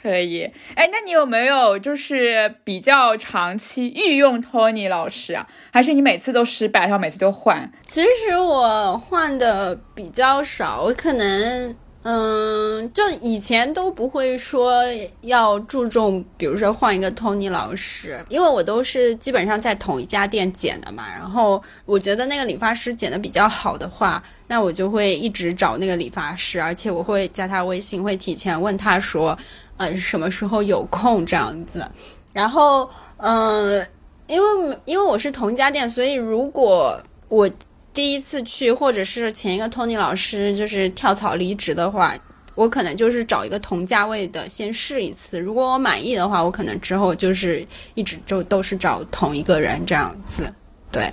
[0.00, 0.44] 可以，
[0.76, 5.46] 哎，那你有没有就是比较长期御用托尼老师啊？
[5.72, 7.70] 还是你每次都失败，然后每次都换？
[7.84, 11.76] 其实我换的比较少，我可能。
[12.04, 14.82] 嗯，就以前都不会说
[15.22, 21.04] 要注重，比如说换一个 Tony 老师，因为我都是基本上在同一家店剪的嘛。
[21.12, 29.36] 然后我觉得那个理发师剪的比较好的话，那我就会一直找那个理发师，而且我会加他微信，会提前问他说，
[29.76, 31.84] 呃，什么时候有空这样子。
[32.32, 33.84] 然后，嗯，
[34.28, 37.50] 因为因为我是同一家店，所以如果我。
[37.98, 42.14] 第一次去，或者是前一个托尼老师就是跳槽离职的话，
[42.54, 45.36] 我可能就是找一个同价位的先试一次。
[45.36, 50.48] 如果我满意的话，我可能之后就是一直就都是找同一个人这样子。
[50.92, 51.10] 对，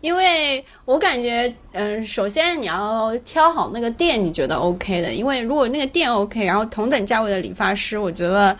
[0.00, 5.12] 因为我感觉，嗯，首先你要挑好那个店，你觉得 OK 的。
[5.12, 8.56] 因为如果那个店 OK，然后同等价位的理发师，我觉得。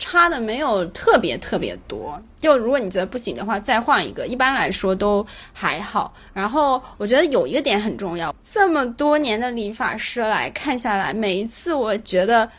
[0.00, 4.26] 差的没有特别特别多，就如果你觉得不行的话，再换一个。
[4.26, 6.12] 一般来说都还好。
[6.32, 12.50] 然后我觉得有一个点很重要，这么多年的理发师来看下来，每一次我觉得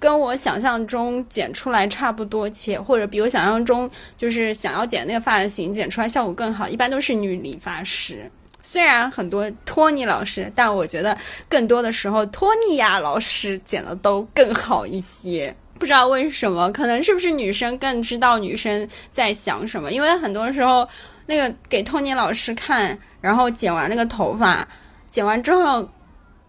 [0.00, 8.28] 跟我想象中剪出来差不多，且或者比我想象中就是想要剪那个发型剪出来效果更好，一般都是女理发师。
[8.60, 11.16] 虽然很多托尼老师，但我觉得
[11.48, 15.54] 更多的时候托尼亚老师剪的都更好一些。
[15.78, 19.90] 不知道为什么，可能是不是女生更知道女生在想什么？
[19.90, 20.86] 因为很多时候，
[21.26, 24.66] 那个给托尼老师看，然后剪完那个头发，
[25.10, 25.88] 剪完之后，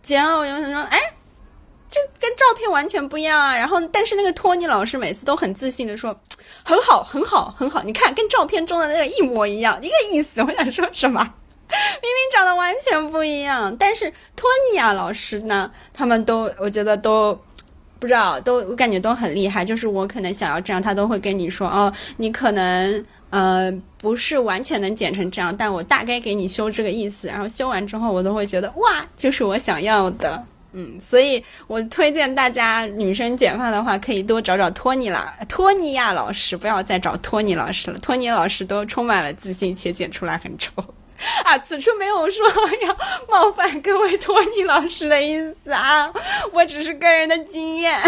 [0.01, 0.97] 剪了我有想说，哎，
[1.89, 3.55] 这跟照片完全不一样啊。
[3.55, 6.19] 然后，但是那个托尼老师每次都很自信的说，
[6.63, 10.41] 很好，很好，很好，你看跟照片中的那个一模一样，一个意思。
[10.41, 11.21] 我想说什么？
[11.69, 13.75] 明明长得完全不一样。
[13.77, 17.39] 但是托尼亚老师呢，他们都我觉得都。
[17.99, 19.63] 不知道，都我感觉都很厉害。
[19.65, 27.27] 就是我可能想要这样，他都会跟你说哦，你可能呃不是完全能剪成这样，但我大概给你修这个意思。
[27.27, 30.43] 然后修完之后，我都会觉得哇，就是我想要的。
[30.71, 37.97] 嗯，所以我推荐大家女生剪发的话，可以多找找托尼啦，托尼亚老师，不要再找托尼老师了。
[37.99, 40.71] 托尼老师都充满了自信，且剪出来很丑。
[41.45, 42.47] 啊，此处没有说
[42.81, 46.11] 要冒犯各位托尼老师的意思啊，
[46.53, 47.93] 我只是个人的经验。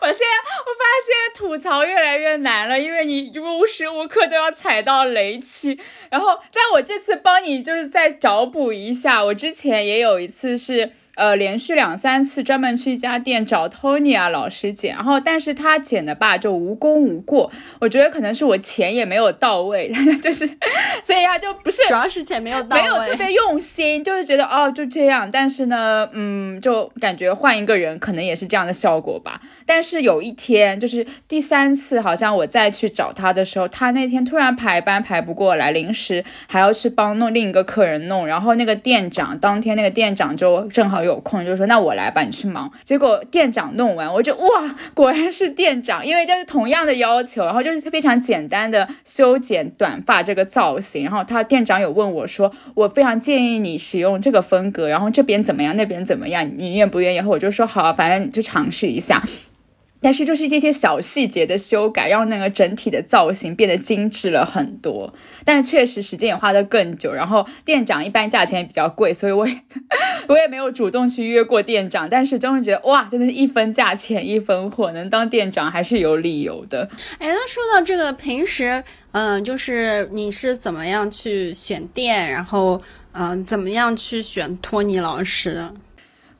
[0.00, 0.26] 我现在
[0.56, 5.78] 我发现吐槽越来越难了，因为你无时无刻都要踩到雷区。
[6.10, 10.92] 然后，但我这次帮你就是再找补一下，我之前也有一次是。
[11.18, 17.50] 呃，连续两三次专门去一家店找 Tony 啊老师剪，然后但是他剪的吧就无功无过，
[17.80, 19.90] 我觉得可能是我钱也没有到位，
[20.22, 20.46] 就是，
[21.02, 29.40] 所以他就不是主要是钱没有到位，没有特别用心，就是觉得哦就这样，但是呢，嗯，就感觉换一个人可能也是这样的效果吧。
[29.66, 41.18] 但是有一天就是第三次，好像我再去找他的时候，他那天突然排班排不过来，临时还要去帮弄另一个客人弄，然后那个店长当天那个店长就正好有。
[41.18, 42.72] 空就说那我来吧，你去忙。
[42.84, 51.04] 结果店长弄完，我就哇，果然是店长，因为就是同样的要求，然后就是非常简单的修剪短发这个造型。
[51.04, 57.16] 然后他店长有问我说，我非常建议你使用这个风格，然后这边怎么样，那边怎么样，你愿不愿意？
[57.16, 59.22] 然后我就说好，反正你就尝试一下。
[60.00, 65.12] 但是就是这些小细节的修改，让那个整体的造型变得精致了很多。
[65.44, 69.60] 但是确实时间也花得更久，然后店长一般价钱也比较贵，所以我也
[70.28, 72.08] 我也没有主动去约过店长。
[72.08, 76.88] 但是终于觉得哇，真的是一分价钱一分货，能当店长还是有理由的。
[77.18, 78.82] 哎，那说到这个，平时
[79.12, 82.80] 嗯，就是你是怎么样去选店，然后
[83.12, 85.70] 嗯，怎么样去选托尼老师？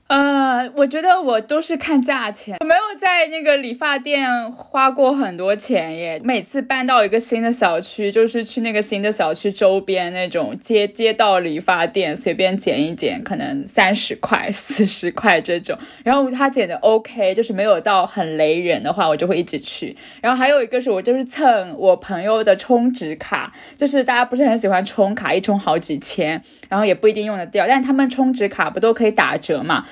[0.09, 6.19] 呃，我觉得我都是看价钱，我没有在那个理发店花过很多钱耶。
[6.25, 15.77] 每次搬到一个新的小区，就是去那个新的小区周边那种街街道理发店，随便剪一剪，可能三十块、四十块这种。
[16.03, 19.95] 然后他剪的 OK，就是没有到很雷人的话，我就会一直去。
[20.23, 29.85] 然后还有一个是我就是蹭我朋友的充值卡，就是大家不是很喜欢充卡，一充好几千，然后也不一定用得掉，但是他们充值卡不都可以打折嘛？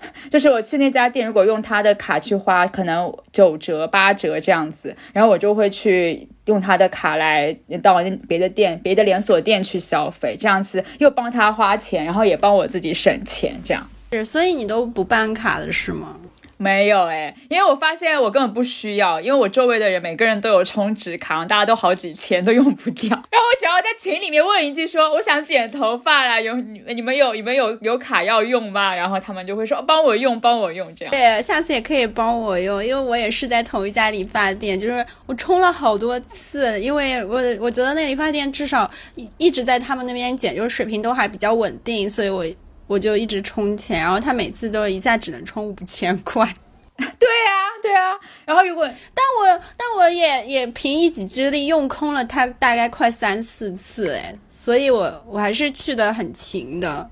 [0.30, 7.96] 就是我去那家店，如果用他的卡去花，可能九折八折这样子，然后我就会去用他的卡来到
[8.28, 13.88] 别的店、别的连锁店去消费，这样子又帮他花钱，然后也帮我自己省钱，这样。
[14.12, 16.16] 是，所以你都不办卡的是吗？
[16.58, 23.10] 没有哎，因为我发现我根本不需要，因为我周围的人每个人都有充值卡，大家都好几千都用不掉。
[23.10, 28.92] 然后我只要在群里面问一句说我想剪头发啦，有你你们有你们有有卡要用吗？
[28.92, 31.12] 然后他们就会说帮我用帮我用这样。
[31.12, 38.90] 对，下次也可以帮我用，因为我也是在同一家理发店，就是我充了好多次，因为我我觉得那理发店至少
[39.38, 42.44] 一直在他们那边剪，就是水平都还比较稳定，所以我。
[42.88, 46.44] 我就一直充钱，然后他每次都一下只能充五千块。
[46.96, 48.18] 对呀，对呀。
[48.44, 57.08] 然后如果，但我但我也也凭一己之力用空了他大概快三四次哎，所以我我还是去的很勤的，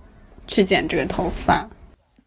[0.49, 1.69] 去剪这个头发。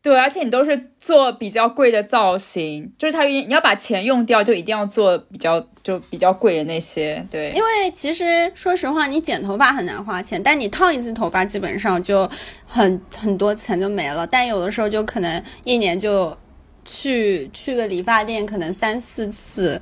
[0.02, 7.26] 对，而且你都是做比较贵的造型，就是他你要把钱用掉，就一定要做比较就比较贵的那些。
[7.30, 12.30] 对，因为其实说实话，你剪头发很难花钱，但你烫一次头发基本上就
[12.66, 14.26] 很很多钱就没了。
[14.26, 16.38] 但有的时候就可能一年就
[16.86, 19.82] 去去个理发店，可能三四次。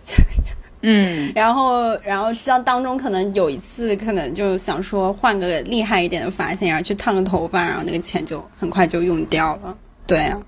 [0.82, 9.76] 嗯，然后，然后这样当中可能有一次，可能就想说换个厉害一点的发型，然后去烫个头发，然后那个钱就很快就用掉了。
[10.06, 10.40] 对啊，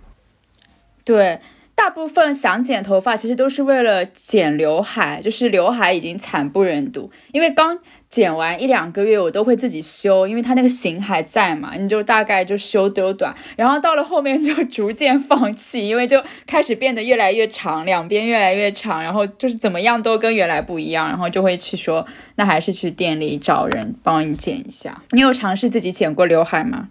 [1.04, 1.40] 对。
[1.76, 7.10] 大部分想剪头发，其实都是为了剪刘海，就是刘海已经惨不忍睹。
[7.32, 13.34] 因为刚剪完一两个月，我都会自己修，因为它那个型还在嘛，你就大概就修丢短。
[13.56, 22.06] 然后到了后面就逐渐放弃，因为就开始变得越来越长，两边越来越长，然后就是怎么样都跟原来不一样，然后就会去说，
[22.36, 25.02] 那还是去店里找人帮你剪一下。
[25.10, 26.88] 你有尝试自己剪过刘海吗？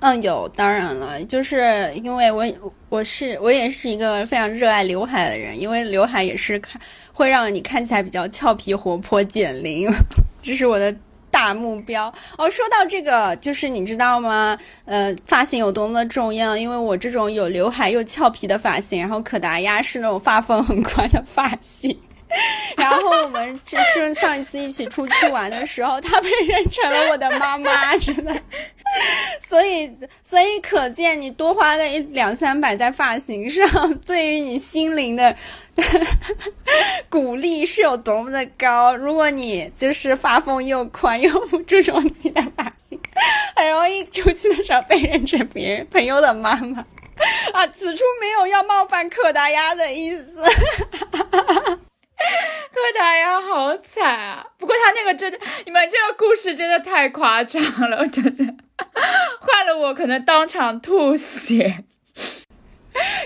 [0.00, 2.44] 嗯，有，当然了，就是因为我
[2.90, 6.80] 我是我也是一个非常热爱刘海的人，因为刘海也是看
[7.12, 9.88] 会让你看起来比较俏皮活泼减龄，
[10.42, 10.94] 这是我的
[11.30, 12.12] 大目标。
[12.36, 14.56] 哦，说到这个，就是你知道吗？
[14.84, 16.54] 呃，发型有多么的重要？
[16.54, 21.98] 因为我这种有刘海又俏皮的发型，然后可达鸭是那种发缝很宽的发型。
[22.76, 28.42] 然后我们就就上一次一起出去玩的时候，他被认成了我的妈妈， 真的。
[29.40, 33.66] 所以，所以可见你多花个一两三百在发型上，
[34.06, 35.36] 对于你心灵的
[37.10, 38.96] 鼓励是有多么的高。
[38.96, 42.98] 如果你就是发缝又宽又不注重自己的发型，
[43.56, 46.84] 很容易出去的时候被认成别人朋友的妈妈。
[47.52, 50.42] 啊，此处没有要冒犯可达鸭的意思。
[52.72, 54.46] 柯达呀好惨啊！
[54.58, 58.54] 不过他那个真的，你们这个故事真的太夸张了， 我真的
[59.40, 61.84] 换了我可能当场吐血。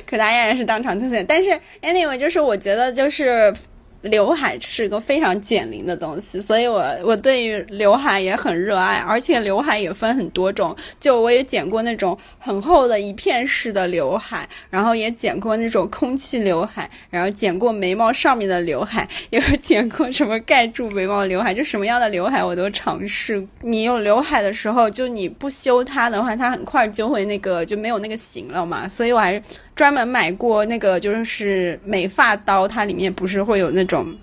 [0.07, 1.51] 柯达鸭也是当场吐血，但是
[1.83, 3.55] anyway，就是我觉得就是。
[4.03, 10.75] 刘海是一个非常减龄的东西，所以我我对于刘海也很热爱，而且刘海也分很多种。
[10.99, 23.47] 就我也剪过那种很厚的一片式的刘海，然后也剪过那种空气刘海，然后剪过眉毛上面的刘海， 也有剪过什么盖住眉毛的刘海，就什么样的刘海我都尝试。
[23.61, 28.89] 你有刘海的时候，就你不修它的话，它很快就会那个就没有那个型了嘛。
[28.89, 29.43] 所以我还是。
[29.81, 34.15] 专门买过那个就是美发刀，它里面不是会有那种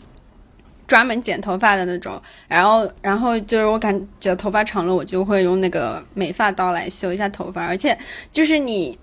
[0.86, 7.98] 专门剪头发的那种，然后然后就是我感觉头发长了，我就会用那个美发刀来修一下头发，而且
[8.32, 8.96] 就是你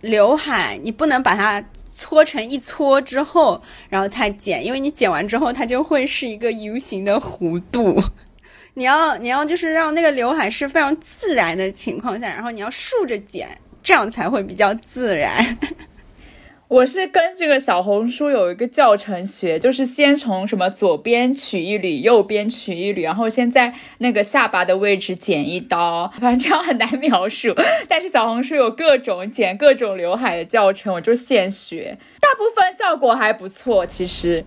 [0.00, 1.64] 刘海，你不能把它
[1.96, 8.02] 搓成一撮之后然后才剪，因为你剪完之后它就会是一个 U 型的弧度，
[8.74, 13.48] 你要你要就是让那个刘海是非常自然的情况下，然后你要竖着剪，
[13.80, 15.56] 这样才会比较自然。
[16.70, 27.52] 我是跟这个小红书有一个教程学，就是先从什么左边取一缕，右边取一缕，然后先在那个下巴的位置剪一刀，反正这样很难描述。
[27.88, 34.44] 但是小红书有各种剪各种刘海的教程，我就现学，大部分效果还不错，其实。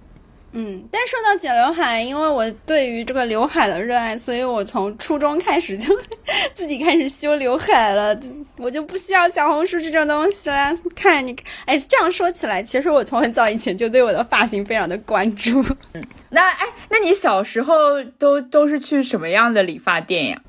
[0.56, 5.97] 嗯，但说到剪刘海，因为我对于这个刘海的热爱，所以我从初中开始就
[6.54, 8.16] 自己开始修刘海了。
[8.58, 10.72] 我就不需要小红书这种东西了。
[10.95, 11.36] 看你，
[11.66, 15.66] 哎，这样说起来，其实我从很早以前就对我的发型非常的关注。
[16.30, 20.39] 那哎，那你小时候都都是去什么样的理发店呀？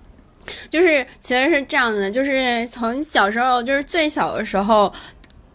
[0.68, 4.92] 就是其实是这样的，就是从小时候，就是最小的时候。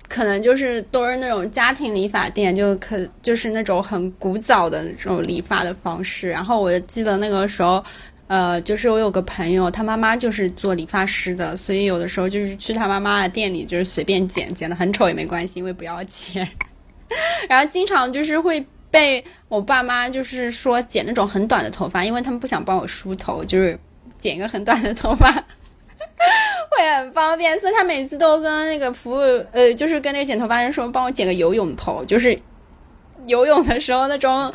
[0.10, 6.28] 可能就是都是那种家庭理发店，就可就是那种很古早的那种理发的方式。
[6.30, 7.82] 然后我记得那个时候，
[8.26, 16.45] 呃，就是我有个朋友，他妈妈就是做理发师的，所以有的时候就是去他妈妈的店里，就是随便剪，剪的很丑也没关系，因为不要钱。
[17.47, 23.80] 然后经常就是会被我爸妈就是说剪那种很短的头发，因为他们不想帮我梳头，就是
[24.18, 25.45] 剪一个很短的头发。
[26.70, 32.38] 会很方便，所以他每次都跟那个服务，呃，就是跟那个剪头发人说，帮我剪个游泳头，就是
[33.28, 34.52] 游泳的时候那种，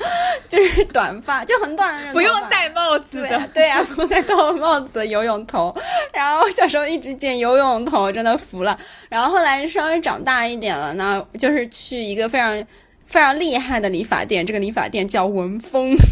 [0.49, 5.75] 就是短发，就很短的那种，不用戴帽子的，对 呀，不用戴高帽子的游泳头。
[6.13, 8.79] 然后小时候一直剪游泳头，真的服了。
[9.09, 12.65] 然后后来稍微长大一点了呢，就是去一个非常
[13.07, 15.97] 非常厉害的理发店，这个理发店叫文峰。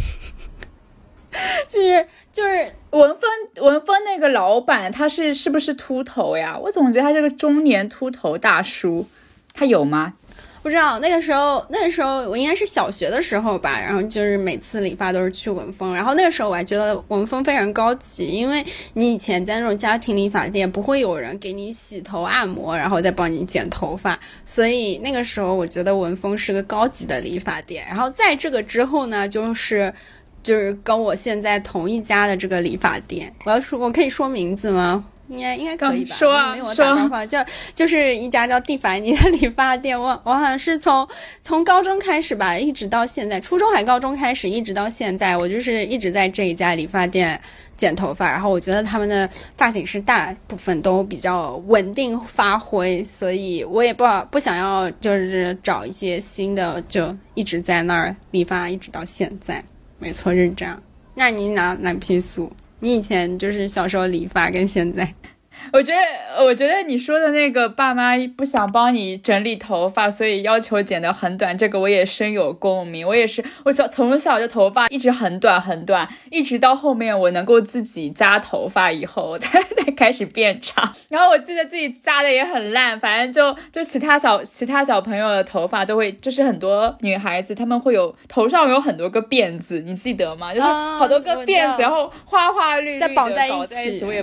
[1.67, 6.59] 就是就是文峰文峰那个老板，他是是不是秃头呀？
[6.62, 9.07] 我总觉得他是个中年秃头大叔，
[9.55, 10.12] 他有吗？
[10.62, 13.80] 不知道那个时候，那个时候我应该是小学的时候吧。
[13.80, 18.62] 然后就是每次理发都是去文峰，然后那个时候我还觉得文峰非常高级，因为
[18.93, 27.84] 你以前在那种家庭理发店不会有人给你洗头按摩，然后再帮你剪头发，所以那个时候我觉得文峰是个高级的理发店。
[27.88, 29.95] 然后在这个之后呢，就是。
[30.43, 35.05] 就是跟我现在同一家的这个理发店，我要说，我可以说名字吗？
[35.28, 36.14] 应该应该可以吧？
[36.14, 37.38] 说啊，没有打电话，就
[37.72, 39.99] 就是一家叫蒂凡尼的理发店。
[39.99, 41.09] 我我好像是从
[41.40, 47.40] 从高中开始吧，一直到现在，初中还高中开始，一直到现在，我就是一直在这一家理发店
[47.78, 48.30] 剪头发。
[48.30, 49.26] 然后我觉得他们的
[49.57, 59.64] 发型师大部分都比较稳定发挥，所以我也不不想要就是找一些新的，就一直在那儿理发，一直到现在。
[60.03, 60.83] 没错，是这样。
[61.15, 62.51] 那你哪哪批素？
[62.81, 65.15] 你以前就是小时候理发，跟现在。
[65.73, 73.07] 我觉得，我觉得你说的那个爸妈不想帮你整理头发，所以要求剪得很短，这个我也深有共鸣。
[73.09, 80.93] 我也是，我小从小就头发一直很短很短，一直到后面我能够自己扎头发以后，才 才开始变长。
[81.09, 90.53] 然后我记得自己扎的也很烂，反正就就其他小其他小朋友的头发都会，就是很多女孩子她们会有头上有很多个辫子，你记得吗？
[90.53, 94.05] 就是好多个辫子，然后花花绿绿的绑在一起。
[94.05, 94.23] 我也。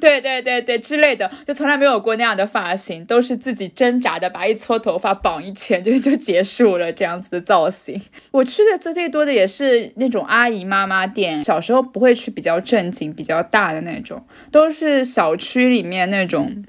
[0.00, 8.00] 对对对对，之类的，就从来没有过那样的发型，都是自己挣扎的把一撮头发绑一圈就 就结束了这样子的造型。
[8.30, 16.64] 我去的最最多的也是那种阿姨妈妈店，小时候不会去比较正经、比较大的那种，都是小区里面那种。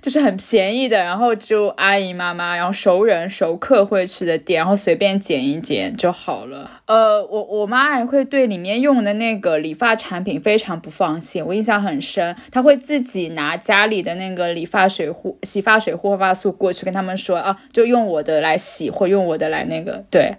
[0.00, 6.70] 就是很便宜的，然后就阿姨妈妈，然后熟人熟客会去的店，然后随便剪一剪就好了。
[6.86, 12.34] 呃，我我妈还会对里面用的那个理发产品非常不放心，我印象很深。
[12.50, 20.04] 她会自己拿家里的那个理发水护、洗发水、护发素过去跟他们说啊，就用我的来洗，或用我的来那个。
[20.10, 20.34] 对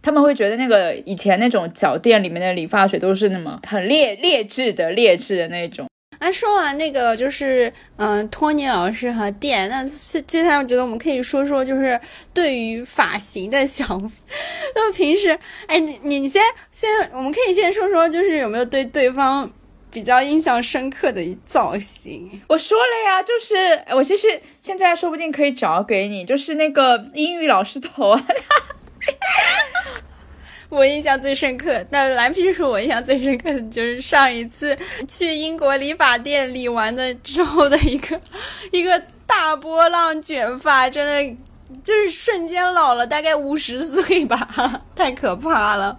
[0.00, 5.86] 他们会觉得那个以前那种小店里面的理发水都是那么很劣劣质的劣质的那种。
[6.20, 9.84] 那说完那个就是嗯，托尼老师和店，那
[10.22, 11.98] 接下来我觉得我们可以说说就是
[12.34, 14.16] 对于发型的想法。
[14.74, 19.50] 那平时，哎，你你先先，我们可以先说说，就是有没有对对方
[19.90, 22.28] 比较印象深刻的一造型？
[22.48, 28.26] 我说了呀，就是我其实现在说不定可以找给你，就是那个英语老师头啊。
[30.68, 34.76] 我印象最深刻，那蓝皮鼠我印象最深刻的就是上一次
[35.08, 38.20] 去英国理发店理完的之后的一个
[38.70, 41.36] 一个大波浪卷发，真的
[41.82, 44.48] 就是瞬间老了大概五十岁吧，
[44.94, 45.98] 太可怕了。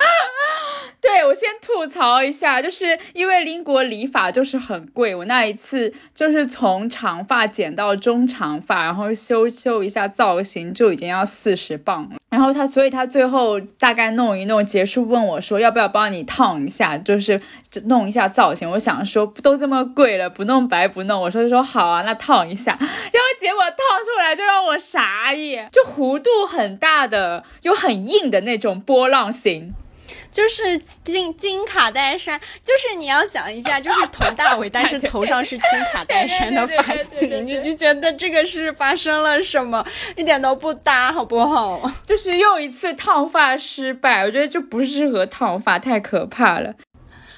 [1.00, 12.16] 对我先吐槽一下，就是因为英国理发就是很贵，我那一次就是从长发剪到中长发，然后修修一下造型就已经要四十磅了。
[12.28, 17.40] 然后他，所以他最后大概弄一弄结束，问我说要不要帮你烫一下，就是
[17.86, 18.70] 弄一下造型。
[18.70, 21.20] 我想说都这么贵了，不弄白不弄。
[21.22, 22.76] 我说说好啊，那烫一下。
[22.76, 29.72] 结果结果烫出来就让我傻眼，就弧度很大的又很硬的那种波浪形。
[30.30, 39.84] 就是金金卡戴珊，就是你要想一下， 就是佟大为，但是头上是金卡戴珊的发型，你就觉得这个是发生了什么，
[40.16, 41.82] 一点都不搭，好不好？
[42.06, 46.74] 就是又一次烫发失败，我觉得就不适合烫发，太可怕了。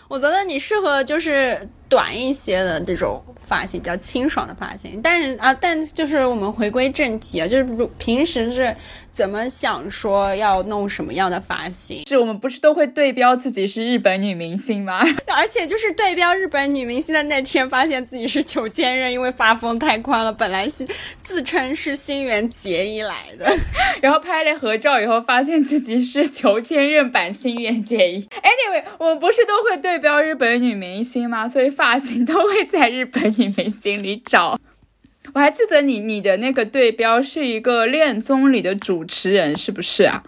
[0.09, 3.22] 我觉得你适合就是短一些的这种。
[3.45, 7.66] 发型比较清爽的发型，但是啊，但就是我们回归正题啊，就是
[7.99, 8.74] 平时是
[9.12, 12.07] 怎么想说要弄什么样的发型？
[12.09, 15.03] 是我们不是都会对标自己是日本女明星吗？
[15.36, 20.32] 而且就是对标日本女明星的那天，发现自己是裘千仞，因为发疯太宽了。
[20.32, 20.86] 本来是
[21.22, 23.53] 自称是新垣结衣来的，
[24.01, 28.26] 然后拍了合照以后，发现自己是裘千仞版新垣结衣。
[28.30, 31.47] Anyway，我们不是都会对标日本女明星吗？
[31.47, 33.24] 所以发型都会在日本。
[33.39, 34.57] 你没心里找，
[35.35, 40.22] 我还记得你你的那个对标是一个恋综里的主持人，是不是啊？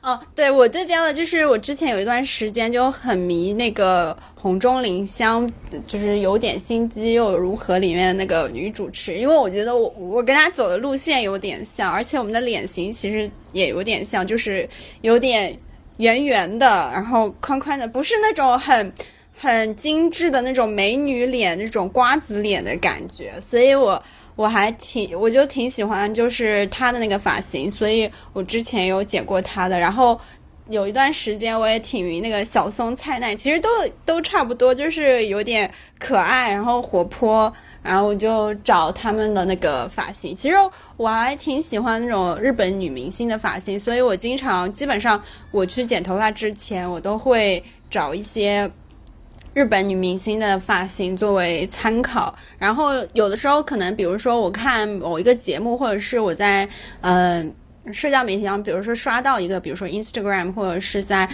[0.00, 5.50] 哦，对我对标的就是我之前有一段时间就很迷那个红中林香，
[5.84, 14.68] 就是有点心机又如何里面的那个女主持，因为我觉得我我跟她走的路线有点像，而且我们的脸型其实也有点像，就是
[15.02, 15.58] 有点
[15.96, 18.92] 圆圆的，然后宽宽的，不是那种很。
[19.40, 24.02] 很精致的那种美女脸，那种瓜子脸的感觉，所以我
[24.34, 29.78] 我还挺，我就挺喜欢，就是她的那个发型，所以我之前有剪过她的。
[29.78, 30.18] 然后
[30.68, 33.68] 有一段时间我也挺迷那个小松菜奈，其实都
[34.04, 40.34] 都差不多，就是有点可爱，然后活泼，然后我就找他们的那个发型。
[40.34, 40.56] 其实
[40.96, 45.22] 我还挺喜欢那种日本女明星的发型，所以我经常基本上
[45.52, 48.68] 我去剪头发之前，我都会找一些。
[49.58, 56.68] 日本女明星的发型作为参考，然后有的时候可能，比如说我看某一个节目，或者是我在
[57.00, 57.52] 嗯
[57.92, 61.28] 社交媒体上，比如说刷到一个，比如说 Instagram 或者是在。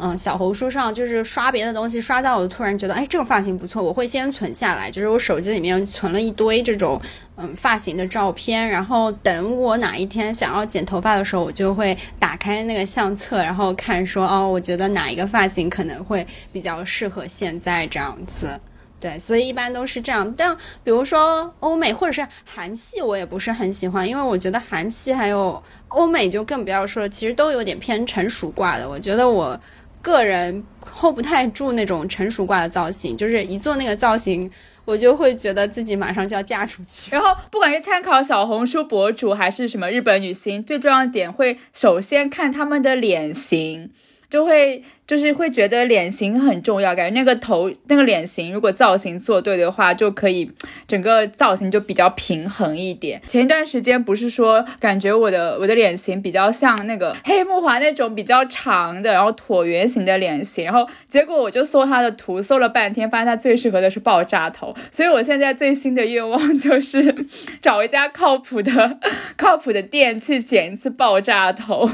[0.00, 4.88] 嗯，小红书上就是刷别的东西，刷到我突然觉得，哎，这个发型不错，我会先存下来。
[4.88, 7.00] 就是我手机里面存了一堆这种
[7.36, 18.60] 嗯发型的照片，然后等我哪一天想要剪头发的时候，我就会打开那个相册，然后看说，哦，我觉得哪一个发型可能会比较适合现在这样子。
[19.00, 20.32] 对，所以一般都是这样。
[20.36, 28.88] 但比如说欧美或者是韩系，我也不是很喜欢，因为我觉得韩系还有欧美就更不要说，其实都有点偏成熟挂的。
[28.88, 29.60] 我觉得我。
[30.00, 34.50] 个人 hold 不太住那种成熟挂的造型，就是一做那个造型，
[34.84, 37.14] 我就会觉得自己马上就要嫁出去。
[37.14, 43.90] 然后，不管是参考小红书博主还是什么日本女星，最重要的点会首先看他们的脸型，
[44.30, 44.82] 就会。
[45.08, 50.52] 就是会觉得脸型很重要，感觉那个头那个脸型如果造型做对的话，就可以
[50.86, 53.18] 整个造型就比较平衡一点。
[53.26, 64.76] 前一段时间不是说感觉我的我的脸型比较像那个黑木华那种比较长的，然后椭圆形的脸型，然后结果我就搜他的图，搜了半天，发现他最适合的是爆炸头。
[64.92, 67.24] 所以我现在最新的愿望就是
[67.62, 68.98] 找一家靠谱的
[69.38, 71.88] 靠谱的店去剪一次爆炸头。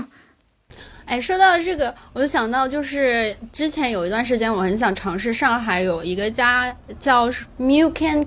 [1.07, 7.29] 哎，说到这个，我就想到，就是之前有一段时间，我很想尝试上海有一个家叫
[7.59, 8.27] Milk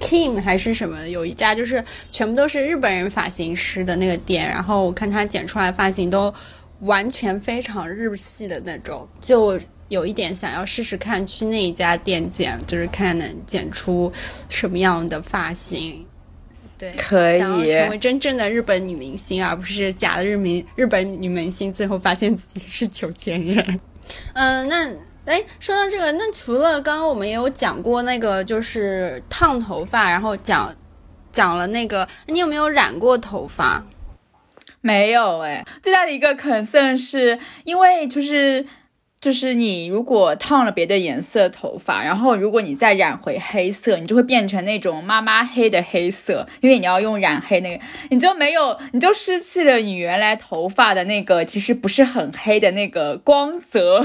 [0.00, 6.32] Kim 还是什么，有一家就是全部都是日本人发型师的那个店，然后我看他剪出来发型都
[6.80, 9.58] 完全非常日系的那种，就
[9.88, 14.12] 有一点想要试试看去那一家店剪，就是看能剪出
[14.48, 16.06] 什么样的发型。
[16.78, 23.80] 对，可以想要成为真正的日本女明星，而不是假的日明日本女明星，最后发现自己是九千人。
[24.34, 24.88] 嗯，那
[25.24, 30.74] 哎，说到这个，那除了刚刚我们也有讲过那个，就是烫头发，然后讲
[31.32, 33.84] 讲了那个，你有没有染过头发？
[34.80, 38.64] 没有哎，最大的一个 concern 是因为就是。
[39.20, 54.00] 就是你如果烫了别的颜色头发，然后如果你再染回黑色，你就会变成那种妈妈黑的黑色，因为你要用染黑那个，你就没有，你就失去了你原来头发的那个其实不是很黑的那个光泽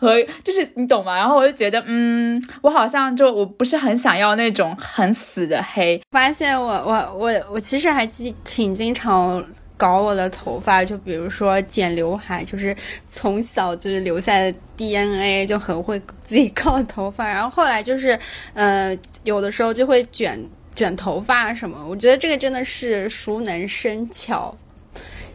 [0.00, 1.16] 和，就是你懂吗？
[1.16, 6.00] 然后我就觉得，嗯，我好像就我不是很想要那种很死的黑。
[6.10, 9.44] 发现我我我我其实还经挺经常。
[9.84, 12.74] 搞我的头发，就比如说剪刘海，就是
[13.06, 17.28] 从小就是留下的 DNA，就很会自己搞头发。
[17.28, 18.18] 然后后来就是，
[18.54, 20.42] 呃，有的时候就会卷
[20.74, 21.86] 卷头发什么。
[21.86, 24.56] 我觉得这个真的是熟能生巧，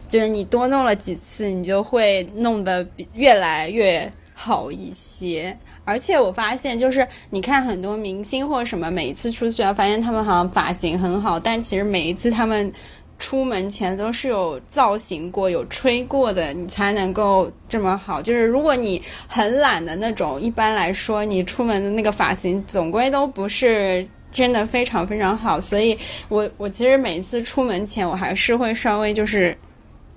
[0.08, 5.56] 就是你多弄了几次，你就会弄得越来越好一些。
[5.84, 12.72] 而且我发现，就是你看很多明星或者什么，每一次出去啊，发现他们好像发型很好，但其实每一次他们
[13.20, 18.20] 出门前都是有造型过、有吹过的，你才能够这么好。
[18.20, 25.60] 就是如果你很懒的那种，一般来说你出门的那个发型总归都不是真的非常非常好。
[25.60, 25.96] 所以
[26.28, 29.56] 我 我其实每次出门前，我还是会稍微就是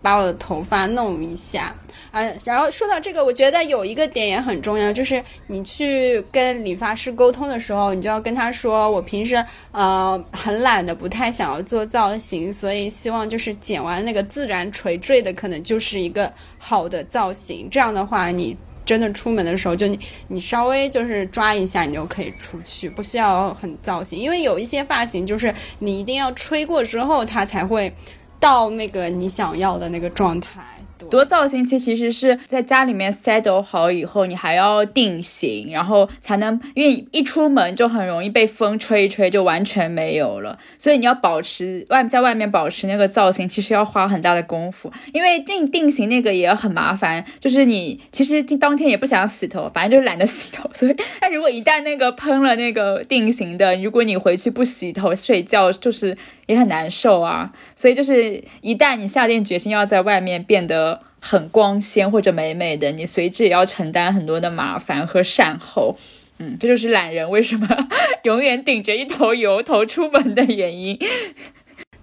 [0.02, 1.76] 把我的头发弄一下。
[2.14, 17.68] 啊，然后说到这个，我觉得有一个点也很重要，就是你去跟理发师沟通的时候，你就要跟他说，我平时呃很懒的，不太想要做造型，所以希望就是剪完那个自然垂坠的，可能就是一个好的造型。
[17.68, 18.56] 这样的话，你
[18.86, 24.20] 真的出门的时候，就你你稍微就是抓一下，你就可以出去，不需要很造型。
[24.20, 27.92] 因为有一些发型就是你一定要吹过之后，它才会
[28.40, 30.62] 到那个你想要的那个状态。
[31.10, 40.58] 多造型其实是在家里面 settle 好以后，你还要定型，然后才能，因为一出门就很容易被风吹一吹，就完全没有了。
[40.78, 44.92] 所以你要保持外在外面保持那个造型，其实要花很大的功夫。
[45.14, 50.70] 因为定定型那个也很麻烦，就是你其实当天也不想洗头，反正就是懒得洗头。
[50.74, 57.52] 所以，但如果一旦那个喷了那个定型的，如果你回去不洗头睡觉，就是也很难受啊。
[57.76, 60.93] 所以就是一旦你下定决心要在外面变得。
[61.26, 65.98] 很光鲜或者美美的，你随之也要承担很多的麻烦和善后，
[66.40, 67.66] 嗯，这就是懒人为什么
[68.24, 71.00] 永远顶着一头油头出门的原因。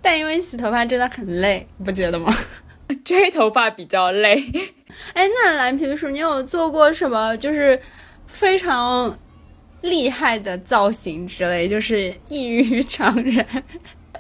[0.01, 2.33] 但因为洗头发真的很累，不觉得吗？
[3.05, 4.43] 吹头发比较累。
[5.13, 7.79] 哎，那蓝皮鼠，你有做过什么就是
[8.27, 9.19] 非常
[9.83, 13.45] 厉害的造型之类，就是异于常人？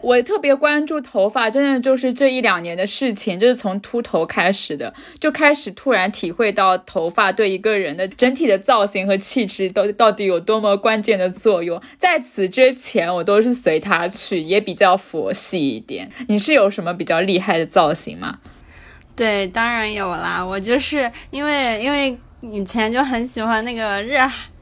[0.02, 11.80] 我特别关注头发，真的就是这一两年的事情，就是从秃头开始的，就开始突然体会到头发对一个人的整体的造型和气质都到底有多么关键的作用。
[11.98, 16.10] 在此之前，我都是随他去，也比较佛系一点。
[16.28, 18.38] 你是有什么比较厉害的造型吗？
[19.14, 20.44] 对，当然有啦。
[20.44, 24.16] 我就是因为因为以前就很喜欢那个日。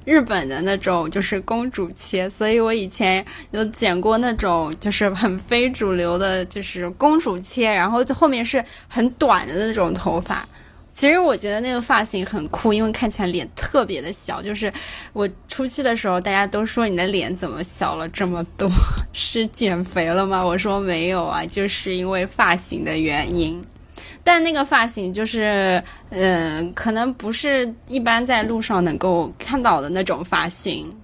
[0.09, 10.49] 日本的那种就是公主切，所以我以前有剪过那种就是很非主流的，就是公主切，然后后面是很短的那种头发。
[10.91, 14.43] 其实我觉得那个发型很酷，因为看起来脸特别的小。
[14.43, 14.73] 就是
[15.13, 18.67] 我出去的时候，大家都说你的脸怎么小了这么多？
[19.13, 20.43] 是减肥了吗？
[20.43, 23.63] 我说没有啊，就是因为发型的原因。
[24.29, 30.95] 但那个发型就是，嗯，可能不是一般在路上能够看到的那种发型，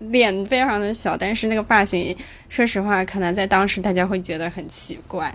[0.00, 2.14] 脸非常的小，但是那个发型，
[2.50, 5.34] 说实话，可能在当时大家会觉得很奇怪。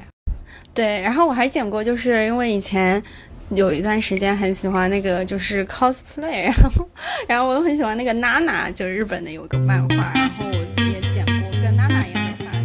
[0.75, 3.01] 对，然后我还剪过，就是因为以前
[3.49, 6.88] 有一段时间很喜欢那个就是 cosplay，然后，
[7.27, 10.84] 然后我又很喜欢那个娜娜，就日本的有个漫画，然后我。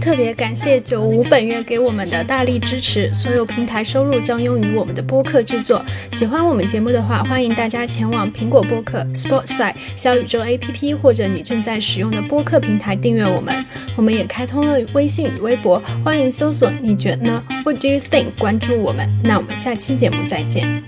[0.01, 5.85] 特别感谢九五本月给我们的大力支持，所有平台收入将用于我们的播客制作。
[6.11, 13.55] 喜欢我们节目的话，欢迎大家前往苹果播客、Spotify、小宇宙 APP 或者你正在使用的播客平台订阅我们。
[13.95, 18.31] 我们也开通了微信与微博，欢迎搜索“你觉得呢？”What do you think？
[18.39, 19.07] 关注我们。
[19.23, 20.83] 那我们下期节目再见。